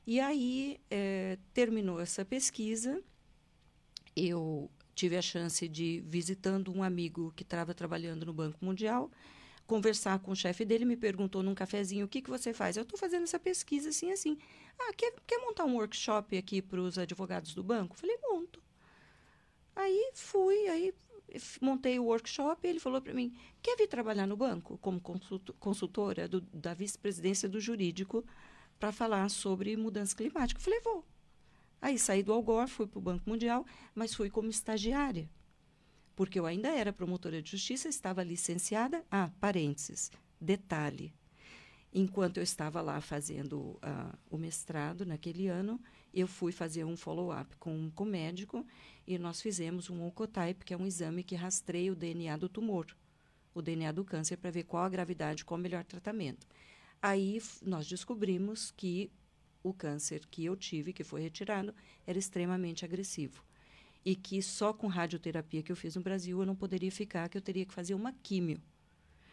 [0.05, 3.01] E aí é, terminou essa pesquisa,
[4.15, 9.11] eu tive a chance de visitando um amigo que estava trabalhando no Banco Mundial
[9.65, 12.77] conversar com o chefe dele, me perguntou num cafezinho, o que, que você faz?
[12.77, 14.37] Eu estou fazendo essa pesquisa assim, assim.
[14.79, 17.95] Ah, quer, quer montar um workshop aqui para os advogados do banco?
[17.95, 18.61] Falei, monto.
[19.75, 20.93] Aí fui, aí
[21.59, 25.01] montei o workshop ele falou para mim, quer vir trabalhar no banco como
[25.59, 28.23] consultora do, da vice-presidência do jurídico
[28.79, 30.61] para falar sobre mudança climática?
[30.61, 31.03] Falei, vou.
[31.81, 35.29] Aí saí do Algor, fui para o Banco Mundial, mas fui como estagiária
[36.15, 39.03] porque eu ainda era promotora de justiça, estava licenciada.
[39.11, 41.13] Ah, parênteses, detalhe.
[41.93, 45.79] Enquanto eu estava lá fazendo uh, o mestrado naquele ano,
[46.13, 48.65] eu fui fazer um follow-up com, com o médico
[49.07, 52.85] e nós fizemos um oncotype, que é um exame que rastreia o DNA do tumor,
[53.53, 56.45] o DNA do câncer, para ver qual a gravidade, qual o melhor tratamento.
[57.01, 59.11] Aí nós descobrimos que
[59.63, 61.73] o câncer que eu tive, que foi retirado,
[62.05, 63.43] era extremamente agressivo.
[64.05, 67.37] E que só com radioterapia que eu fiz no Brasil eu não poderia ficar, que
[67.37, 68.61] eu teria que fazer uma químio.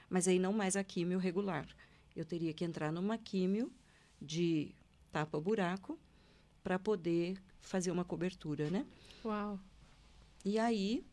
[0.09, 1.68] Mas aí não mais a químio regular.
[2.16, 3.70] Eu teria que entrar numa químio
[4.20, 4.75] de
[5.11, 5.99] tapa-buraco
[6.62, 8.87] para poder fazer uma cobertura, né?
[9.25, 9.61] Uau.
[10.45, 11.05] E aí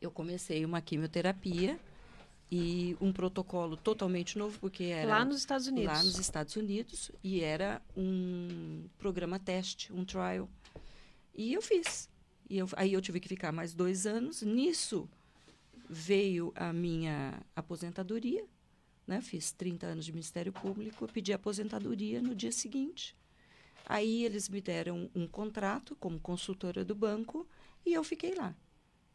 [0.00, 1.78] eu comecei uma quimioterapia
[2.50, 5.92] e um protocolo totalmente novo porque era Lá nos Estados Unidos.
[5.92, 10.48] lá nos Estados Unidos e era um programa teste, um trial.
[11.34, 12.08] E eu fiz.
[12.50, 14.42] E eu, aí eu tive que ficar mais dois anos.
[14.42, 15.08] Nisso
[15.88, 18.44] veio a minha aposentadoria.
[19.06, 19.20] Né?
[19.20, 23.16] Fiz 30 anos de Ministério Público, pedi aposentadoria no dia seguinte.
[23.86, 27.46] Aí eles me deram um contrato como consultora do banco
[27.86, 28.54] e eu fiquei lá.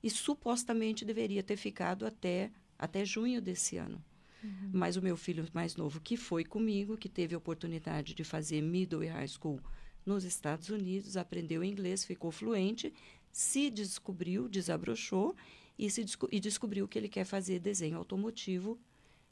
[0.01, 4.01] E supostamente deveria ter ficado até, até junho desse ano.
[4.71, 8.61] Mas o meu filho mais novo, que foi comigo, que teve a oportunidade de fazer
[8.61, 9.59] middle e high school
[10.05, 12.93] nos Estados Unidos, aprendeu inglês, ficou fluente,
[13.37, 15.35] se descobriu, desabrochou
[15.77, 18.79] e, se desco- e descobriu que ele quer fazer desenho automotivo.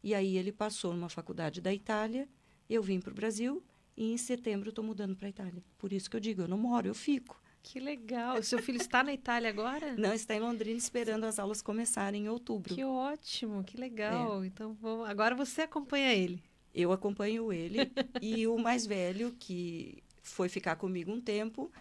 [0.04, 2.28] E aí ele passou numa faculdade da Itália,
[2.70, 3.64] eu vim para o Brasil
[3.96, 5.64] e em setembro estou mudando para a Itália.
[5.78, 7.42] Por isso que eu digo, eu não moro, eu fico.
[7.62, 8.40] Que legal.
[8.40, 9.96] O seu filho está na Itália agora?
[9.96, 12.76] Não, está em Londrina esperando as aulas começarem em outubro.
[12.76, 13.80] Que ótimo, que É.
[13.80, 14.44] legal.
[14.44, 16.44] Então, vou- agora você acompanha ele.
[16.76, 17.78] Eu acompanho ele
[18.22, 21.72] e o mais velho, que foi ficar comigo um tempo,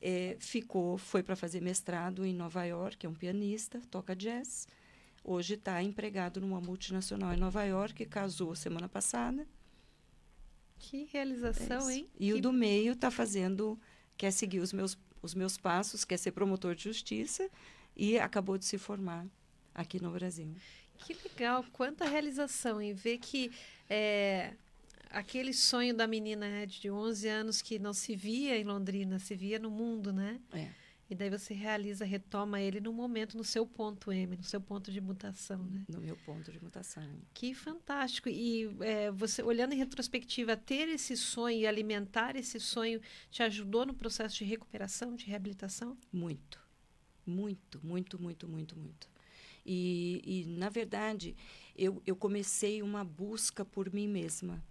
[0.00, 4.66] eh, ficou, foi para fazer mestrado em Nova York, é um pianista, toca jazz.
[5.24, 9.46] Hoje está empregado numa multinacional em Nova York, casou semana passada.
[10.78, 11.90] Que É realização, isso.
[11.90, 12.08] hein?
[12.18, 12.34] E que...
[12.34, 13.78] o do meio está fazendo,
[14.16, 17.50] quer seguir os meus, os meus passos, quer ser promotor de justiça
[17.96, 19.26] e acabou de se formar
[19.74, 20.54] aqui no Brasil.
[20.98, 23.50] Que legal, quanta realização em ver que
[23.88, 24.54] é,
[25.10, 29.34] aquele sonho da menina né, de 11 anos que não se via em Londrina, se
[29.34, 30.40] via no mundo, né?
[30.52, 30.68] É.
[31.10, 34.92] E daí você realiza, retoma ele no momento, no seu ponto M, no seu ponto
[34.92, 35.84] de mutação, né?
[35.88, 37.02] No meu ponto de mutação.
[37.32, 38.28] Que fantástico.
[38.28, 43.00] E é, você, olhando em retrospectiva, ter esse sonho e alimentar esse sonho
[43.30, 45.96] te ajudou no processo de recuperação, de reabilitação?
[46.12, 46.60] Muito,
[47.24, 49.08] muito, muito, muito, muito, muito.
[49.64, 51.34] E, e na verdade,
[51.74, 54.62] eu, eu comecei uma busca por mim mesma.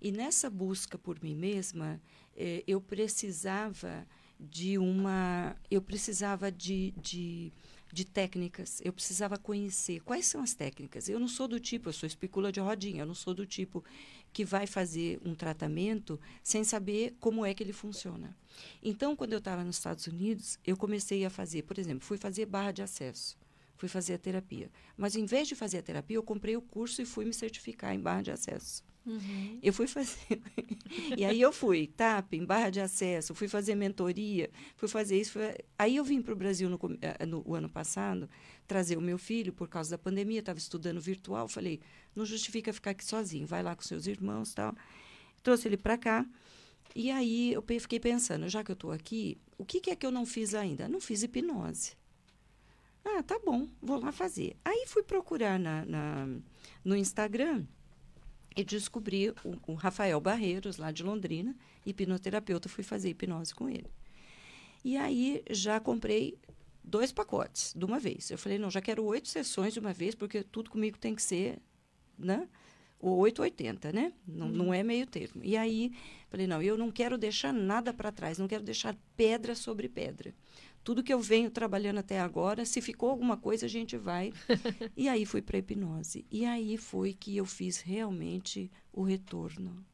[0.00, 2.00] E nessa busca por mim mesma,
[2.36, 4.06] eh, eu precisava
[4.38, 5.56] de uma.
[5.70, 7.52] Eu precisava de, de,
[7.92, 10.00] de técnicas, eu precisava conhecer.
[10.00, 11.08] Quais são as técnicas?
[11.08, 13.84] Eu não sou do tipo, eu sou especula de rodinha, eu não sou do tipo
[14.32, 18.36] que vai fazer um tratamento sem saber como é que ele funciona.
[18.82, 22.46] Então, quando eu estava nos Estados Unidos, eu comecei a fazer, por exemplo, fui fazer
[22.46, 23.36] barra de acesso,
[23.76, 24.70] fui fazer a terapia.
[24.96, 27.94] Mas, em vez de fazer a terapia, eu comprei o curso e fui me certificar
[27.94, 28.84] em barra de acesso.
[29.62, 30.40] Eu fui fazer.
[31.16, 35.32] e aí eu fui, TAP, em barra de acesso, fui fazer mentoria, fui fazer isso.
[35.32, 38.28] fui- Aí eu vim para o Brasil no, eh, no o ano passado,
[38.66, 41.48] trazer o meu filho por causa da pandemia, estava estudando virtual.
[41.48, 41.80] Falei,
[42.14, 44.74] não justifica ficar aqui sozinho, vai lá com seus irmãos tal.
[45.42, 46.26] Trouxe ele para cá.
[46.94, 50.04] E aí eu fiquei pensando, já que eu estou aqui, o que, que é que
[50.04, 50.88] eu não fiz ainda?
[50.88, 51.92] Não fiz hipnose.
[53.04, 54.54] Ah, tá bom, vou lá fazer.
[54.64, 56.28] Aí fui procurar na, na-
[56.84, 57.64] no Instagram
[58.58, 59.36] e descobri o,
[59.68, 61.54] o Rafael Barreiros, lá de Londrina,
[61.86, 63.86] hipnoterapeuta, fui fazer hipnose com ele.
[64.84, 66.36] E aí já comprei
[66.82, 68.32] dois pacotes de uma vez.
[68.32, 71.22] Eu falei, não, já quero oito sessões de uma vez, porque tudo comigo tem que
[71.22, 71.60] ser,
[72.18, 72.48] né?
[72.98, 74.12] O 880, né?
[74.26, 75.40] Não, não é meio termo.
[75.44, 75.92] E aí,
[76.28, 80.34] falei, não, eu não quero deixar nada para trás, não quero deixar pedra sobre pedra.
[80.88, 84.32] Tudo que eu venho trabalhando até agora, se ficou alguma coisa, a gente vai.
[84.96, 86.24] e aí fui para hipnose.
[86.30, 89.84] E aí foi que eu fiz realmente o retorno.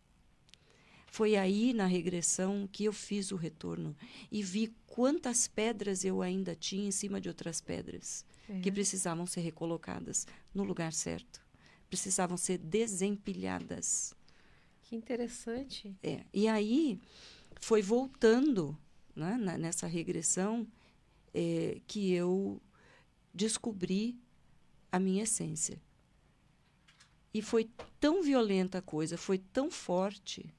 [1.09, 3.97] Foi aí na regressão que eu fiz o retorno
[4.31, 8.25] e vi quantas pedras eu ainda tinha em cima de outras pedras
[8.63, 11.41] que precisavam ser recolocadas no lugar certo.
[11.91, 14.15] Precisavam ser desempilhadas.
[14.83, 15.93] Que interessante.
[16.05, 17.01] É, E aí
[17.61, 18.79] foi voltando
[19.17, 20.65] né, na- nessa regressão
[21.35, 22.63] é, que eu
[23.33, 24.17] descobri
[24.91, 25.83] a minha essência.
[27.33, 27.69] E foi
[27.99, 30.55] tão violenta a coisa, foi tão forte,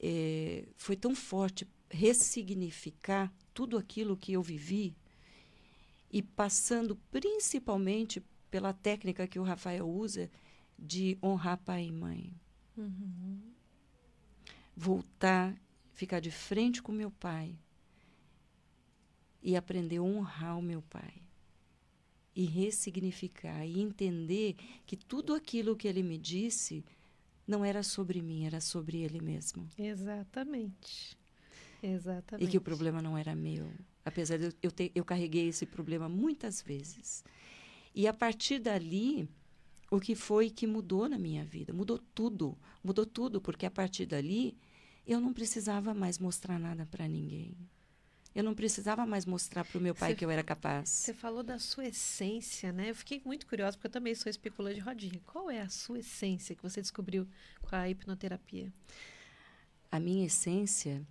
[0.00, 4.96] é, foi tão forte ressignificar tudo aquilo que eu vivi
[6.10, 10.30] e passando principalmente pela técnica que o Rafael usa
[10.78, 12.32] de honrar pai e mãe
[14.76, 15.54] voltar,
[15.92, 17.56] ficar de frente com meu pai
[19.42, 21.22] e aprender a honrar o meu pai.
[22.34, 26.84] E ressignificar e entender que tudo aquilo que ele me disse
[27.46, 29.68] não era sobre mim, era sobre ele mesmo.
[29.78, 31.16] Exatamente.
[31.82, 32.46] Exatamente.
[32.46, 33.68] E que o problema não era meu.
[34.04, 37.24] Apesar de eu ter, eu carreguei esse problema muitas vezes.
[37.94, 39.28] E a partir dali,
[39.90, 41.72] o que foi que mudou na minha vida?
[41.72, 42.56] Mudou tudo.
[42.82, 44.56] Mudou tudo, porque a partir dali
[45.06, 47.54] eu não precisava mais mostrar nada para ninguém.
[48.34, 50.88] Eu não precisava mais mostrar para o meu pai Você- que eu era capaz.
[50.88, 52.90] Você falou da sua essência, né?
[52.90, 55.20] Eu fiquei muito curiosa, porque eu também sou especulante de rodinha.
[55.26, 57.28] Qual é a sua essência que você descobriu
[57.60, 58.72] com a hipnoterapia?
[59.90, 61.06] A minha essência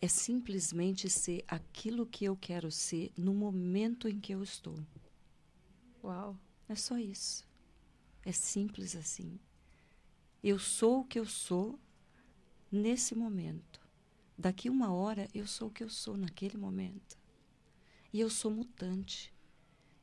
[0.00, 4.76] é simplesmente ser aquilo que eu quero ser no momento em que eu estou.
[6.02, 6.36] Uau.
[6.68, 7.46] É só isso.
[8.24, 9.38] É simples assim.
[10.42, 11.78] Eu sou o que eu sou
[12.72, 13.80] nesse momento.
[14.36, 17.18] Daqui uma hora eu sou o que eu sou naquele momento.
[18.12, 19.32] E eu sou mutante.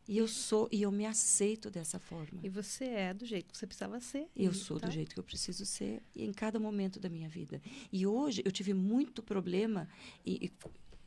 [0.08, 2.40] E eu sou e eu me aceito dessa forma.
[2.44, 4.28] E você é do jeito que você precisava ser.
[4.36, 7.62] Eu sou tá- do jeito que eu preciso ser em cada momento da minha vida.
[7.92, 9.88] E hoje eu tive muito problema
[10.26, 10.52] em,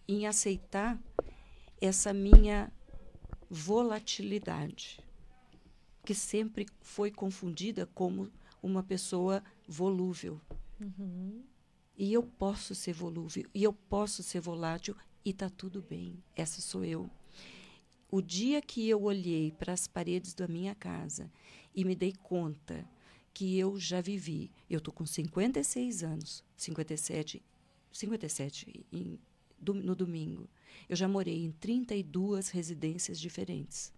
[0.07, 1.01] em aceitar
[1.81, 2.73] essa minha
[3.51, 5.01] volatilidade,
[6.05, 8.31] que sempre foi confundida como
[8.63, 10.41] uma pessoa volúvel.
[10.81, 11.43] Uhum.
[11.97, 16.23] E eu posso ser volúvel, e eu posso ser volátil, e está tudo bem.
[16.35, 17.11] Essa sou eu.
[18.11, 21.33] O dia que eu olhei para as paredes da minha casa
[21.75, 22.87] e me dei conta
[23.33, 27.43] que eu já vivi, eu estou com 56 anos, 57,
[27.91, 29.19] 57 em,
[29.67, 30.49] no domingo.
[30.89, 33.93] Eu já morei em 32 residências diferentes.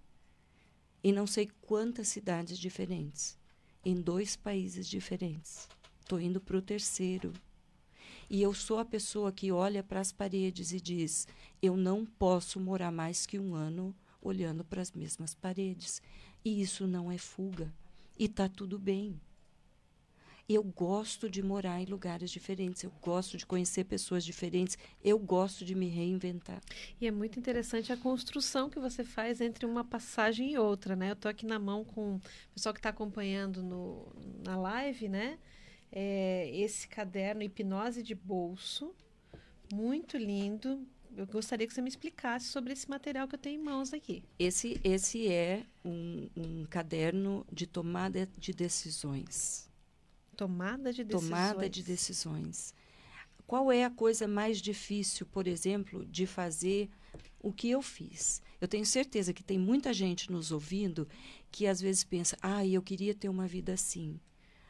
[1.02, 3.36] Em não sei quantas cidades diferentes.
[3.84, 5.68] Em dois países diferentes.
[6.00, 7.32] Estou indo para o terceiro.
[8.28, 11.26] E eu sou a pessoa que olha para as paredes e diz:
[11.62, 16.02] eu não posso morar mais que um ano olhando para as mesmas paredes.
[16.44, 17.72] E isso não é fuga.
[18.18, 19.20] E está tudo bem.
[20.46, 25.64] Eu gosto de morar em lugares diferentes, eu gosto de conhecer pessoas diferentes, eu gosto
[25.64, 26.60] de me reinventar.
[27.00, 31.08] E é muito interessante a construção que você faz entre uma passagem e outra, né?
[31.08, 32.20] Eu estou aqui na mão com o
[32.52, 34.06] pessoal que está acompanhando no,
[34.44, 35.38] na live, né?
[35.96, 38.92] É, esse caderno Hipnose de Bolso,
[39.72, 40.84] muito lindo.
[41.16, 44.24] Eu gostaria que você me explicasse sobre esse material que eu tenho em mãos aqui.
[44.36, 49.70] Esse, esse é um, um caderno de tomada de decisões.
[50.36, 51.30] Tomada de decisões.
[51.30, 52.74] Tomada de decisões.
[53.46, 56.90] Qual é a coisa mais difícil, por exemplo, de fazer
[57.40, 58.42] o que eu fiz?
[58.60, 61.06] Eu tenho certeza que tem muita gente nos ouvindo
[61.52, 64.18] que às vezes pensa: ah, eu queria ter uma vida assim.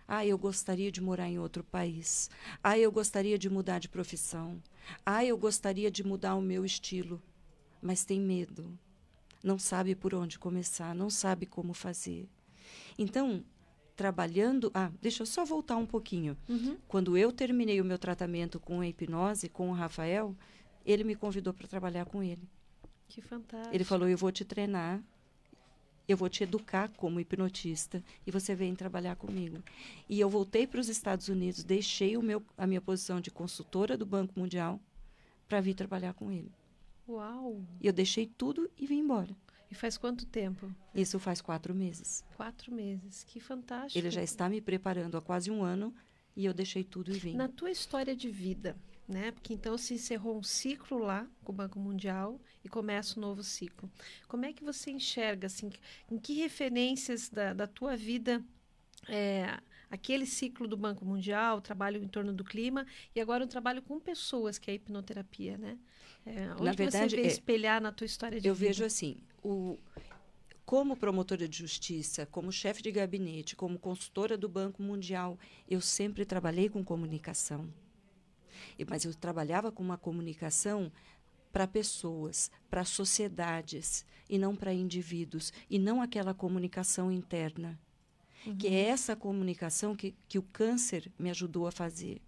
[0.07, 2.31] Ah, eu gostaria de morar em outro país.
[2.63, 4.63] Ah, eu gostaria de mudar de profissão.
[5.05, 7.23] Ah, eu gostaria de mudar o meu estilo.
[7.81, 8.79] Mas tem medo.
[9.43, 12.29] Não sabe por onde começar, não sabe como fazer.
[12.99, 13.45] Então,
[13.97, 14.71] trabalhando.
[14.75, 16.37] Ah, deixa eu só voltar um pouquinho.
[16.49, 16.77] Uhum.
[16.87, 20.37] Quando eu terminei o meu tratamento com a hipnose, com o Rafael,
[20.85, 22.49] ele me convidou para trabalhar com ele.
[23.09, 23.75] Que fantástico.
[23.75, 25.03] Ele falou: Eu vou te treinar,
[26.07, 29.63] eu vou te educar como hipnotista e você vem trabalhar comigo.
[30.09, 33.97] E eu voltei para os Estados Unidos, deixei o meu, a minha posição de consultora
[33.97, 34.81] do Banco Mundial
[35.49, 36.53] para vir trabalhar com ele.
[37.09, 37.63] Uau!
[37.81, 39.35] E eu deixei tudo e vim embora.
[39.71, 40.73] E faz quanto tempo?
[40.95, 42.25] Isso faz quatro meses.
[42.37, 43.25] Quatro meses.
[43.25, 43.99] Que fantástico.
[43.99, 45.95] Ele já está me preparando há quase um ano
[46.37, 47.35] e eu deixei tudo e vim.
[47.35, 48.77] Na tua história de vida,
[49.09, 49.33] né?
[49.33, 53.43] Porque então se encerrou um ciclo lá com o Banco Mundial e começa um novo
[53.43, 53.91] ciclo.
[54.29, 55.71] Como é que você enxerga, assim,
[56.11, 58.43] em que referências da, da tua vida
[59.09, 59.59] é,
[59.91, 63.83] aquele ciclo do Banco Mundial, o trabalho em torno do clima e agora um trabalho
[63.83, 65.79] com pessoas, que é a hipnoterapia, né?
[66.27, 68.69] É, onde verdade, você vê é- espelhar na tua história de Eu vida?
[68.69, 69.79] vejo assim, o,
[70.65, 75.39] como promotora de justiça, como chefe de gabinete, como consultora do Banco Mundial,
[75.69, 77.69] eu sempre trabalhei com comunicação.
[78.89, 80.91] Mas eu trabalhava com uma comunicação
[81.53, 87.79] para pessoas, para sociedades, e não para indivíduos, e não aquela comunicação interna.
[88.59, 92.21] Que é essa comunicação que, que o câncer me ajudou a fazer.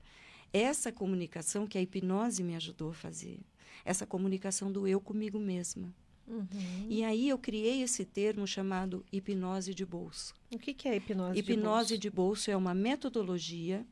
[0.52, 3.40] Essa comunicação que a hipnose me ajudou a fazer.
[3.84, 5.92] Essa comunicação do eu comigo mesma.
[6.26, 6.86] Uhum.
[6.88, 10.34] E aí eu criei esse termo chamado hipnose de bolso.
[10.50, 13.86] O que, que é hipnose, hipnose de de bolso é uma metodologia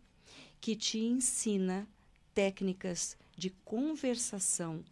[0.60, 1.86] que te ensina
[2.34, 4.84] técnicas de conversação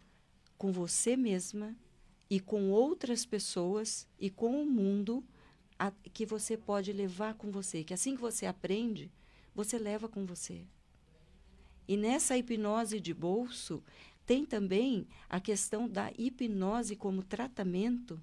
[0.57, 1.75] com você mesma
[2.29, 5.23] e com outras pessoas e com o mundo
[5.77, 9.11] a- que você pode levar com você, que assim que você aprende,
[9.53, 10.65] você leva com você.
[11.87, 13.83] E nessa hipnose de bolso
[14.25, 18.21] tem também a questão da hipnose como tratamento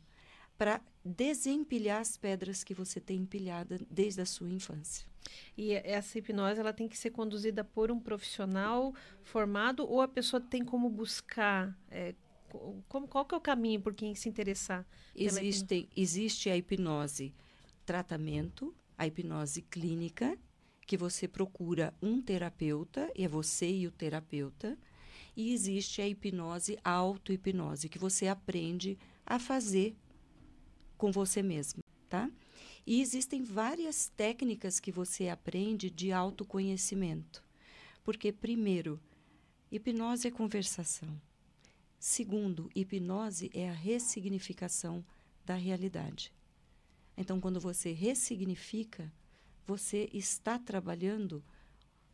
[0.57, 5.10] para desempilhar as pedras que você tem empilhada desde a sua infância.
[5.57, 10.41] E essa hipnose ela tem que ser conduzida por um profissional formado ou a pessoa
[10.41, 12.15] tem como buscar é,
[12.49, 14.85] Co- Como, qual que é o caminho por quem se interessar?
[15.15, 17.33] Existe, existe a hipnose
[17.87, 20.37] tratamento, a hipnose clínica,
[20.87, 24.77] que você procura um terapeuta, e é você e o terapeuta.
[25.37, 29.97] E existe a hipnose auto-hipnose, que você aprende a fazer
[30.99, 32.29] com você mesmo, tá?
[32.87, 37.43] E existem várias técnicas que você aprende de autoconhecimento.
[38.03, 39.01] Porque, primeiro,
[39.71, 41.21] hipnose é conversação.
[41.99, 45.05] Segundo, hipnose é a ressignificação
[45.45, 46.33] da realidade.
[47.17, 49.13] Então, quando você ressignifica,
[49.67, 51.45] você está trabalhando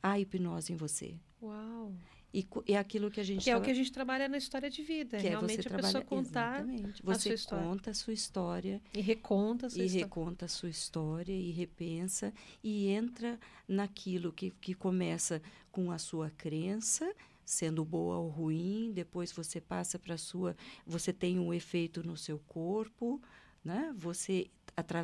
[0.03, 1.19] a hipnose em você.
[1.41, 1.95] Uau!
[2.39, 4.37] E é aquilo que a gente Que é o tava- que a gente trabalha na
[4.37, 5.17] história de vida.
[5.17, 7.03] que é Realmente você a pessoa trabalhar contar exatamente.
[7.03, 7.65] a Você sua história.
[7.67, 10.05] conta a sua história e reconta a sua e história.
[10.05, 15.41] reconta a sua história e repensa e entra naquilo que, que começa
[15.73, 17.11] com a sua crença
[17.45, 20.55] sendo boa ou ruim depois você passa para a sua
[20.87, 23.23] você tem um efeito no seu corpo
[23.65, 24.49] né você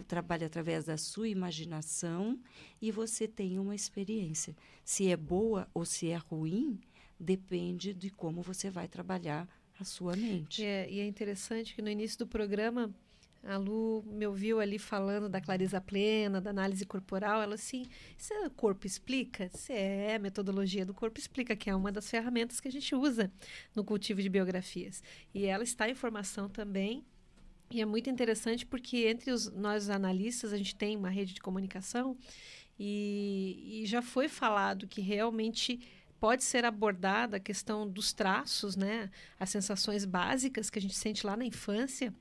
[0.07, 2.39] trabalha através da sua imaginação
[2.81, 4.55] e você tem uma experiência
[4.85, 6.79] se é boa ou se é ruim
[7.23, 9.49] depende de como você vai trabalhar
[9.79, 12.93] a sua mente é, e é interessante que no início do programa,
[13.43, 17.43] a Lu me ouviu ali falando da clareza plena, da análise corporal.
[17.43, 19.51] Ela assim, isso é corpo explica?
[19.53, 22.95] Isso é a metodologia do corpo explica, que é uma das ferramentas que a gente
[22.95, 23.33] usa
[23.75, 25.03] no cultivo de biografias.
[25.35, 27.05] E ela está em formação também.
[27.71, 31.41] E é muito interessante porque entre os, nós analistas a gente tem uma rede de
[31.41, 32.17] comunicação
[32.79, 35.81] e, e já foi falado que realmente
[36.23, 39.11] pode ser abordada a questão dos traços, né?
[39.41, 42.15] As sensações básicas que a gente sente lá na infância.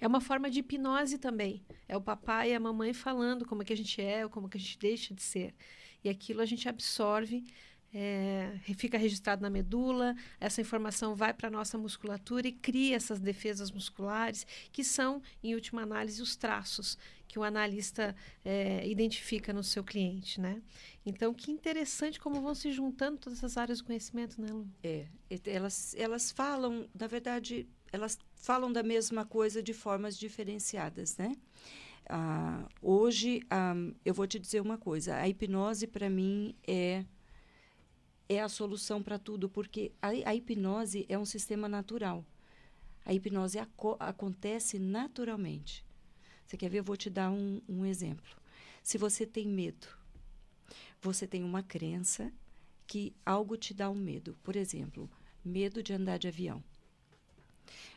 [0.00, 1.62] É uma forma de hipnose também.
[1.86, 4.56] É o papai e a mamãe falando como é que a gente é, como que
[4.56, 5.54] a gente deixa de ser.
[6.02, 7.44] E aquilo a gente absorve,
[7.92, 13.18] é, fica registrado na medula, essa informação vai para a nossa musculatura e cria essas
[13.18, 18.14] defesas musculares, que são, em última análise, os traços que o analista
[18.44, 20.60] é, identifica no seu cliente, né?
[21.06, 24.68] Então, que interessante como vão se juntando todas essas áreas do conhecimento, né, Lu?
[24.82, 25.06] É,
[25.46, 31.36] elas, elas falam, na verdade, elas falam da mesma coisa de formas diferenciadas, né?
[32.08, 33.74] Ah, hoje, ah,
[34.04, 37.04] eu vou te dizer uma coisa, a hipnose para mim é
[38.30, 42.24] é a solução para tudo, porque a, a hipnose é um sistema natural.
[43.04, 45.84] A hipnose aco- acontece naturalmente.
[46.46, 46.78] Você quer ver?
[46.78, 48.36] Eu vou te dar um, um exemplo.
[48.84, 49.88] Se você tem medo,
[51.02, 52.32] você tem uma crença
[52.86, 54.38] que algo te dá um medo.
[54.44, 55.10] Por exemplo,
[55.44, 56.62] medo de andar de avião.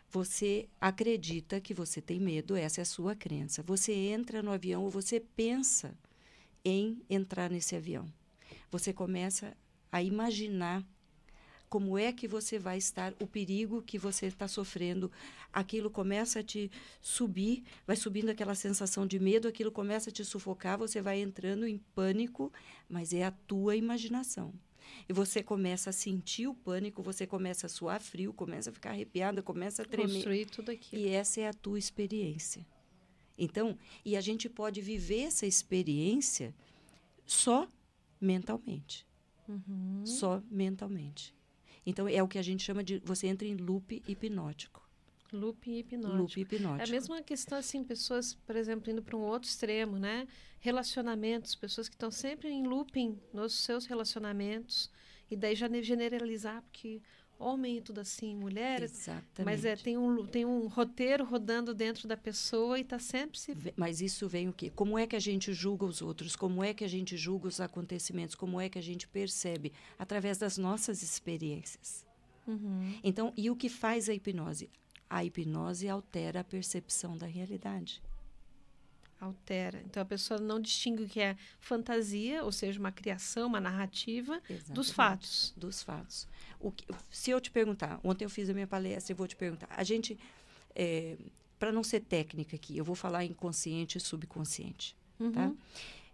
[0.09, 3.61] Você acredita que você tem medo, essa é a sua crença.
[3.61, 5.95] Você entra no avião ou você pensa
[6.65, 8.11] em entrar nesse avião.
[8.71, 9.55] Você começa
[9.93, 10.83] a imaginar
[11.69, 15.11] como é que você vai estar, o perigo que você está sofrendo.
[15.51, 20.25] Aquilo começa a te subir, vai subindo aquela sensação de medo, aquilo começa a te
[20.25, 22.51] sufocar, você vai entrando em pânico,
[22.89, 24.51] mas é a tua imaginação.
[25.07, 28.89] E você começa a sentir o pânico, você começa a suar frio, começa a ficar
[28.89, 30.11] arrepiada, começa a tremer.
[30.11, 31.03] Construir tudo aquilo.
[31.03, 32.65] E essa é a tua experiência.
[33.37, 36.53] Então, e a gente pode viver essa experiência
[37.25, 37.67] só
[38.19, 39.05] mentalmente.
[39.47, 40.05] Uhum.
[40.05, 41.33] Só mentalmente.
[41.85, 42.99] Então, é o que a gente chama de.
[42.99, 44.81] Você entra em loop hipnótico.
[45.31, 46.17] Loop hipnótico.
[46.17, 46.81] Loop hipnótico.
[46.81, 50.27] É a mesma questão, assim, pessoas, por exemplo, indo para um outro extremo, né?
[50.59, 54.89] Relacionamentos, pessoas que estão sempre em looping nos seus relacionamentos,
[55.29, 57.01] e daí já ne- generalizar, porque
[57.43, 59.45] homem é tudo assim, mulher, Exatamente.
[59.45, 63.55] mas é, tem, um, tem um roteiro rodando dentro da pessoa e está sempre se.
[63.75, 64.69] Mas isso vem o quê?
[64.69, 66.35] Como é que a gente julga os outros?
[66.35, 68.35] Como é que a gente julga os acontecimentos?
[68.35, 69.73] Como é que a gente percebe?
[69.97, 72.05] Através das nossas experiências.
[72.47, 72.99] Uhum.
[73.03, 74.69] Então, e o que faz a hipnose?
[75.09, 78.01] A hipnose altera a percepção da realidade.
[79.23, 79.81] Altera.
[79.85, 84.39] Então a pessoa não distingue o que é fantasia, ou seja, uma criação, uma narrativa,
[84.47, 84.93] dos Exatamente.
[84.93, 85.53] fatos.
[85.57, 86.27] Dos fatos.
[86.59, 89.35] O que- se eu te perguntar, ontem eu fiz a minha palestra e vou te
[89.35, 89.67] perguntar.
[89.69, 90.17] A gente,
[91.59, 94.95] para não ser técnica aqui, eu vou falar inconsciente e subconsciente.
[95.33, 95.47] Tá?
[95.47, 95.57] Uhum.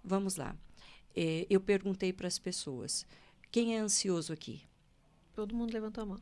[0.03, 0.55] Vamos lá.
[1.15, 3.05] Eh, eu perguntei para as pessoas:
[3.51, 4.61] quem é ansioso aqui?
[5.33, 6.19] Todo mundo levantou a mão.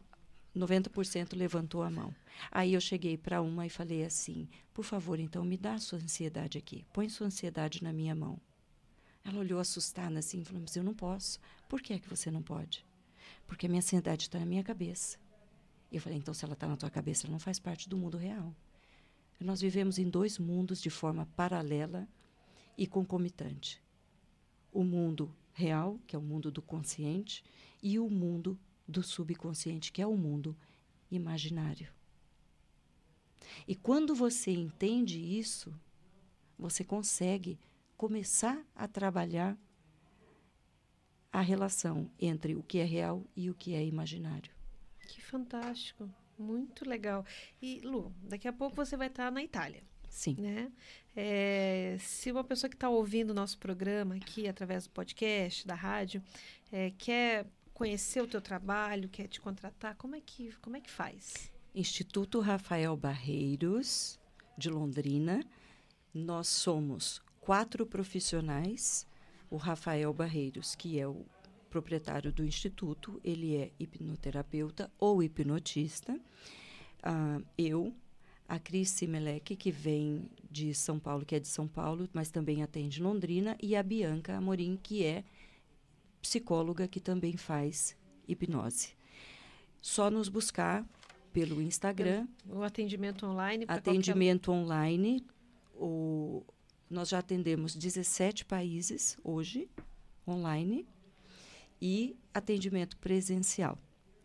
[0.57, 2.13] 90% levantou a mão.
[2.51, 5.99] Aí eu cheguei para uma e falei assim: por favor, então me dá a sua
[5.99, 6.85] ansiedade aqui.
[6.93, 8.39] Põe sua ansiedade na minha mão.
[9.23, 11.39] Ela olhou assustada assim e falou: mas eu não posso.
[11.67, 12.85] Por que é que você não pode?
[13.45, 15.17] Porque a minha ansiedade está na minha cabeça.
[15.91, 18.17] Eu falei: então, se ela está na tua cabeça, ela não faz parte do mundo
[18.17, 18.53] real.
[19.39, 22.07] Nós vivemos em dois mundos de forma paralela
[22.77, 23.81] e concomitante:
[24.71, 27.43] o mundo real, que é o mundo do consciente,
[27.81, 30.55] e o mundo do subconsciente, que é o mundo
[31.11, 31.89] imaginário.
[33.67, 35.73] E quando você entende isso,
[36.57, 37.59] você consegue
[37.95, 39.57] começar a trabalhar
[41.31, 44.51] a relação entre o que é real e o que é imaginário.
[45.07, 46.09] Que fantástico.
[46.37, 47.25] Muito legal.
[47.61, 49.83] E, Lu, daqui a pouco você vai estar na Itália.
[50.09, 50.35] Sim.
[50.39, 50.71] Né?
[51.15, 55.75] É, se uma pessoa que está ouvindo o nosso programa aqui, através do podcast, da
[55.75, 56.23] rádio,
[56.71, 57.47] é, quer
[57.77, 61.51] conhecer o teu trabalho, quer te contratar, como é que, como é que faz?
[61.75, 64.19] Instituto Rafael Barreiros,
[64.57, 65.45] de Londrina.
[66.11, 69.05] Nós somos quatro profissionais.
[69.47, 71.23] O Rafael Barreiros, que é o
[71.69, 76.19] proprietário do instituto, ele é hipnoterapeuta ou hipnotista.
[77.03, 77.93] Uh, eu,
[78.49, 82.63] a Cris Simelec, que vem de São Paulo, que é de São Paulo, mas também
[82.63, 85.23] atende Londrina, e a Bianca Amorim, que é
[86.27, 87.95] psicóloga, que também faz
[88.27, 88.89] hipnose.
[89.81, 90.85] Só nos buscar
[91.31, 92.27] pelo Instagram.
[92.49, 93.65] O atendimento online.
[93.67, 94.63] Atendimento qualquer...
[94.63, 95.25] online.
[95.73, 96.43] O,
[96.89, 99.69] nós já atendemos 17 países hoje,
[100.27, 100.87] online
[101.81, 103.77] e atendimento presencial.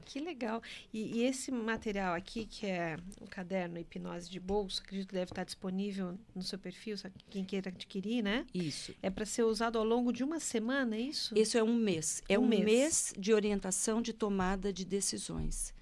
[0.05, 0.63] Que legal.
[0.93, 5.31] E, e, esse material aqui, que é o caderno Hipnose de Bolso, acredito que deve
[5.31, 6.97] estar disponível no seu perfil,
[7.31, 8.47] quem queira adquirir, né?
[8.53, 8.95] Isso.
[9.03, 11.37] É para ser usado ao longo de uma semana, é isso?
[11.37, 12.23] Isso é um mês.
[12.29, 12.65] É um, um mês.
[12.65, 15.75] mês de orientação de tomada de decisões.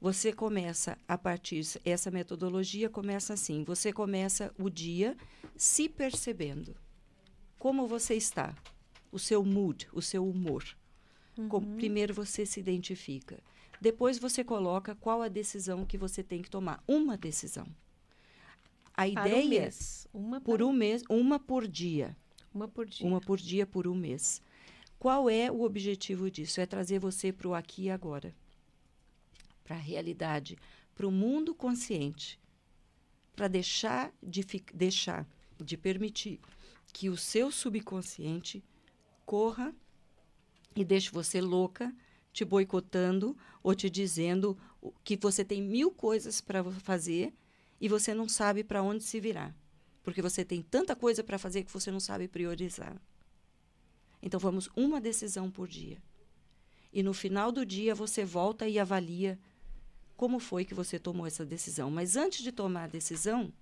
[0.00, 5.16] Você começa a partir, essa metodologia começa assim: você começa o dia
[5.56, 6.76] se percebendo.
[7.58, 8.54] Como você está?
[9.10, 10.64] O seu mood, o seu humor.
[11.36, 11.76] Uhum.
[11.76, 13.38] primeiro você se identifica.
[13.80, 16.82] Depois você coloca qual a decisão que você tem que tomar.
[16.86, 17.66] Uma decisão.
[18.92, 20.08] A para ideia um mês.
[20.12, 22.16] Uma por um mês, uma por dia.
[22.52, 23.06] Uma por dia.
[23.06, 24.42] Uma por dia por um mês.
[24.98, 26.60] Qual é o objetivo disso?
[26.60, 28.34] É trazer você para o aqui e agora,
[29.62, 30.58] para a realidade,
[30.94, 32.40] para o mundo consciente,
[33.36, 35.24] para deixar de deixar
[35.56, 36.40] de permitir
[36.92, 38.64] que o seu subconsciente
[39.24, 39.72] corra
[40.74, 41.94] e deixe você louca,
[42.38, 44.56] te boicotando ou te dizendo
[45.02, 47.34] que você tem mil coisas para fazer
[47.80, 49.52] e você não sabe para onde se virar.
[50.04, 52.96] Porque você tem tanta coisa para fazer que você não sabe priorizar.
[54.22, 56.00] Então vamos uma decisão por dia.
[56.92, 59.36] E no final do dia você volta e avalia
[60.16, 61.90] como foi que você tomou essa decisão.
[61.90, 63.52] Mas antes de tomar a decisão,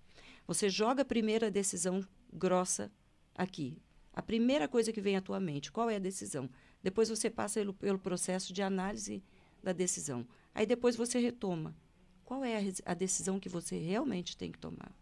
[0.47, 2.93] você joga a primeira decisão grossa
[3.35, 3.81] aqui.
[4.13, 6.51] A primeira coisa que vem à tua mente, qual é a decisão?
[6.87, 9.21] Depois você passa pelo, pelo processo de análise
[9.61, 10.25] da decisão.
[10.55, 11.75] Aí depois você retoma.
[12.25, 14.93] Qual é a, a decisão que você realmente tem que tomar?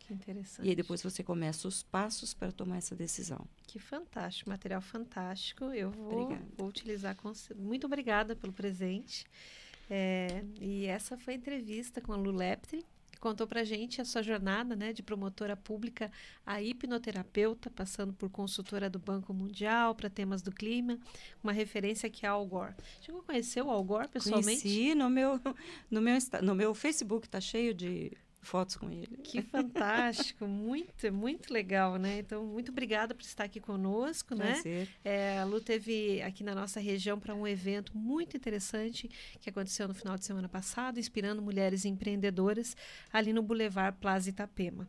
[0.00, 0.64] Que interessante.
[0.64, 3.46] E aí depois você começa os passos para tomar essa decisão.
[3.66, 5.66] Que fantástico, material fantástico.
[5.66, 7.14] Eu vou, vou utilizar.
[7.14, 7.30] Com...
[7.58, 9.26] Muito obrigada pelo presente.
[9.90, 12.82] É, e essa foi a entrevista com a Lu Leptre
[13.22, 16.10] contou para gente a sua jornada né, de promotora pública
[16.44, 20.98] a hipnoterapeuta, passando por consultora do Banco Mundial para temas do clima,
[21.40, 22.74] uma referência que é Al Gore.
[23.00, 24.62] Chegou a conhecer o Al Gore pessoalmente?
[24.62, 25.40] Conheci no meu,
[25.88, 28.10] no meu, no meu Facebook, está cheio de
[28.42, 29.16] fotos com ele.
[29.22, 32.18] Que fantástico, muito, muito legal, né?
[32.18, 34.52] Então, muito obrigada por estar aqui conosco, né?
[34.52, 34.80] Prazer.
[34.80, 34.88] né?
[35.04, 39.08] É, a Lu teve aqui na nossa região para um evento muito interessante
[39.40, 42.76] que aconteceu no final de semana passado, inspirando mulheres empreendedoras
[43.12, 44.88] ali no Boulevard Plaza Itapema.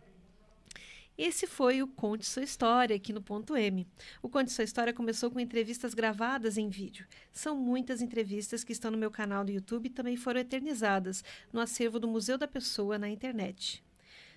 [1.15, 3.87] Esse foi o Conte Sua História aqui no Ponto M.
[4.19, 7.05] O Conte Sua História começou com entrevistas gravadas em vídeo.
[7.31, 11.59] São muitas entrevistas que estão no meu canal do YouTube e também foram eternizadas no
[11.59, 13.83] acervo do Museu da Pessoa na internet.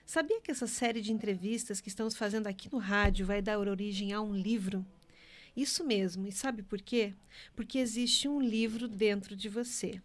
[0.05, 4.13] Sabia que essa série de entrevistas que estamos fazendo aqui no rádio vai dar origem
[4.13, 4.85] a um livro?
[5.57, 7.15] Isso mesmo, e sabe por quê?
[7.55, 9.99] Porque existe um livro dentro de você.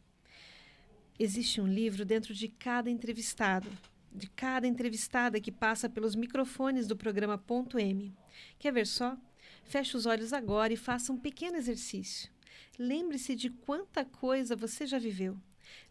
[1.20, 3.68] Existe um livro dentro de cada entrevistado
[4.14, 8.14] de cada entrevistada que passa pelos microfones do programa Ponto M.
[8.60, 9.18] Quer ver só?
[9.64, 12.30] Feche os olhos agora e faça um pequeno exercício.
[12.78, 15.38] Lembre-se de quanta coisa você já viveu.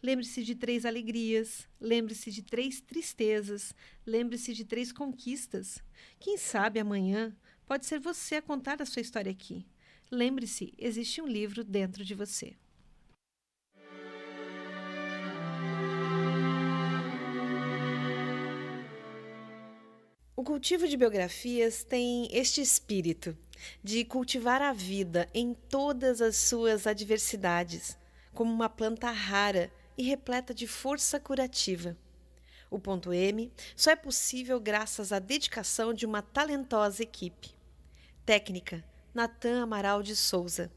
[0.03, 3.75] Lembre-se de três alegrias, lembre-se de três tristezas,
[4.07, 5.83] lembre-se de três conquistas.
[6.19, 7.35] Quem sabe amanhã
[7.67, 9.67] pode ser você a contar a sua história aqui.
[10.11, 12.57] Lembre-se, existe um livro dentro de você.
[20.41, 23.37] O cultivo de biografias tem este espírito
[23.85, 27.95] de cultivar a vida em todas as suas adversidades,
[28.33, 31.95] como uma planta rara e repleta de força curativa.
[32.71, 37.51] O ponto M só é possível graças à dedicação de uma talentosa equipe.
[38.25, 38.83] Técnica:
[39.13, 40.73] Natan Amaral de Souza.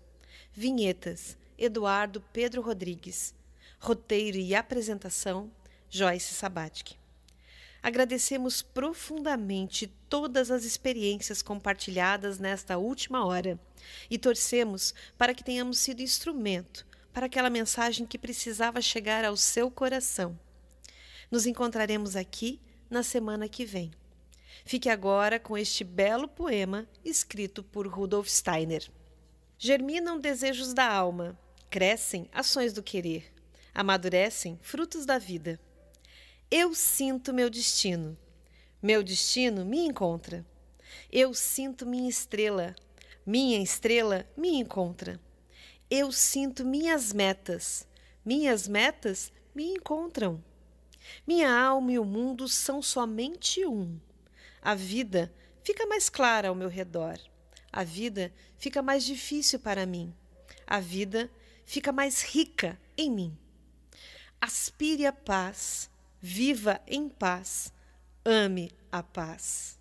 [0.52, 3.34] Vinhetas: Eduardo Pedro Rodrigues.
[3.80, 5.50] Roteiro e apresentação:
[5.90, 7.02] Joyce Sabatic.
[7.84, 13.60] Agradecemos profundamente todas as experiências compartilhadas nesta última hora
[14.10, 19.70] e torcemos para que tenhamos sido instrumento para aquela mensagem que precisava chegar ao seu
[19.70, 20.40] coração.
[21.30, 23.92] Nos encontraremos aqui na semana que vem.
[24.64, 28.90] Fique agora com este belo poema escrito por Rudolf Steiner.
[29.58, 31.38] Germinam desejos da alma,
[31.70, 33.30] crescem ações do querer,
[33.74, 35.60] amadurecem frutos da vida.
[36.56, 38.16] Eu sinto meu destino.
[38.80, 40.46] Meu destino me encontra.
[41.12, 42.76] Eu sinto minha estrela.
[43.26, 45.20] Minha estrela me encontra.
[45.90, 47.88] Eu sinto minhas metas.
[48.24, 50.44] Minhas metas me encontram.
[51.26, 54.00] Minha alma e o mundo são somente um.
[54.62, 55.34] A vida
[55.64, 57.18] fica mais clara ao meu redor.
[57.72, 60.14] A vida fica mais difícil para mim.
[60.68, 61.32] A vida
[61.66, 63.36] fica mais rica em mim.
[64.40, 65.92] Aspire a paz
[66.26, 67.74] viva em paz,
[68.24, 69.78] ame a paz.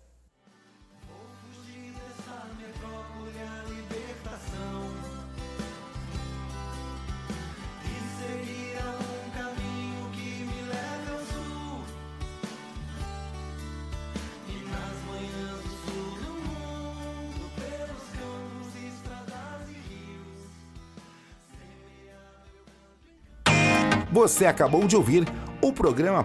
[24.11, 25.25] Você acabou de ouvir
[25.63, 26.23] o programa.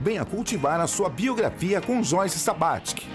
[0.00, 3.06] Venha cultivar a sua biografia com Joyce Sabatsky.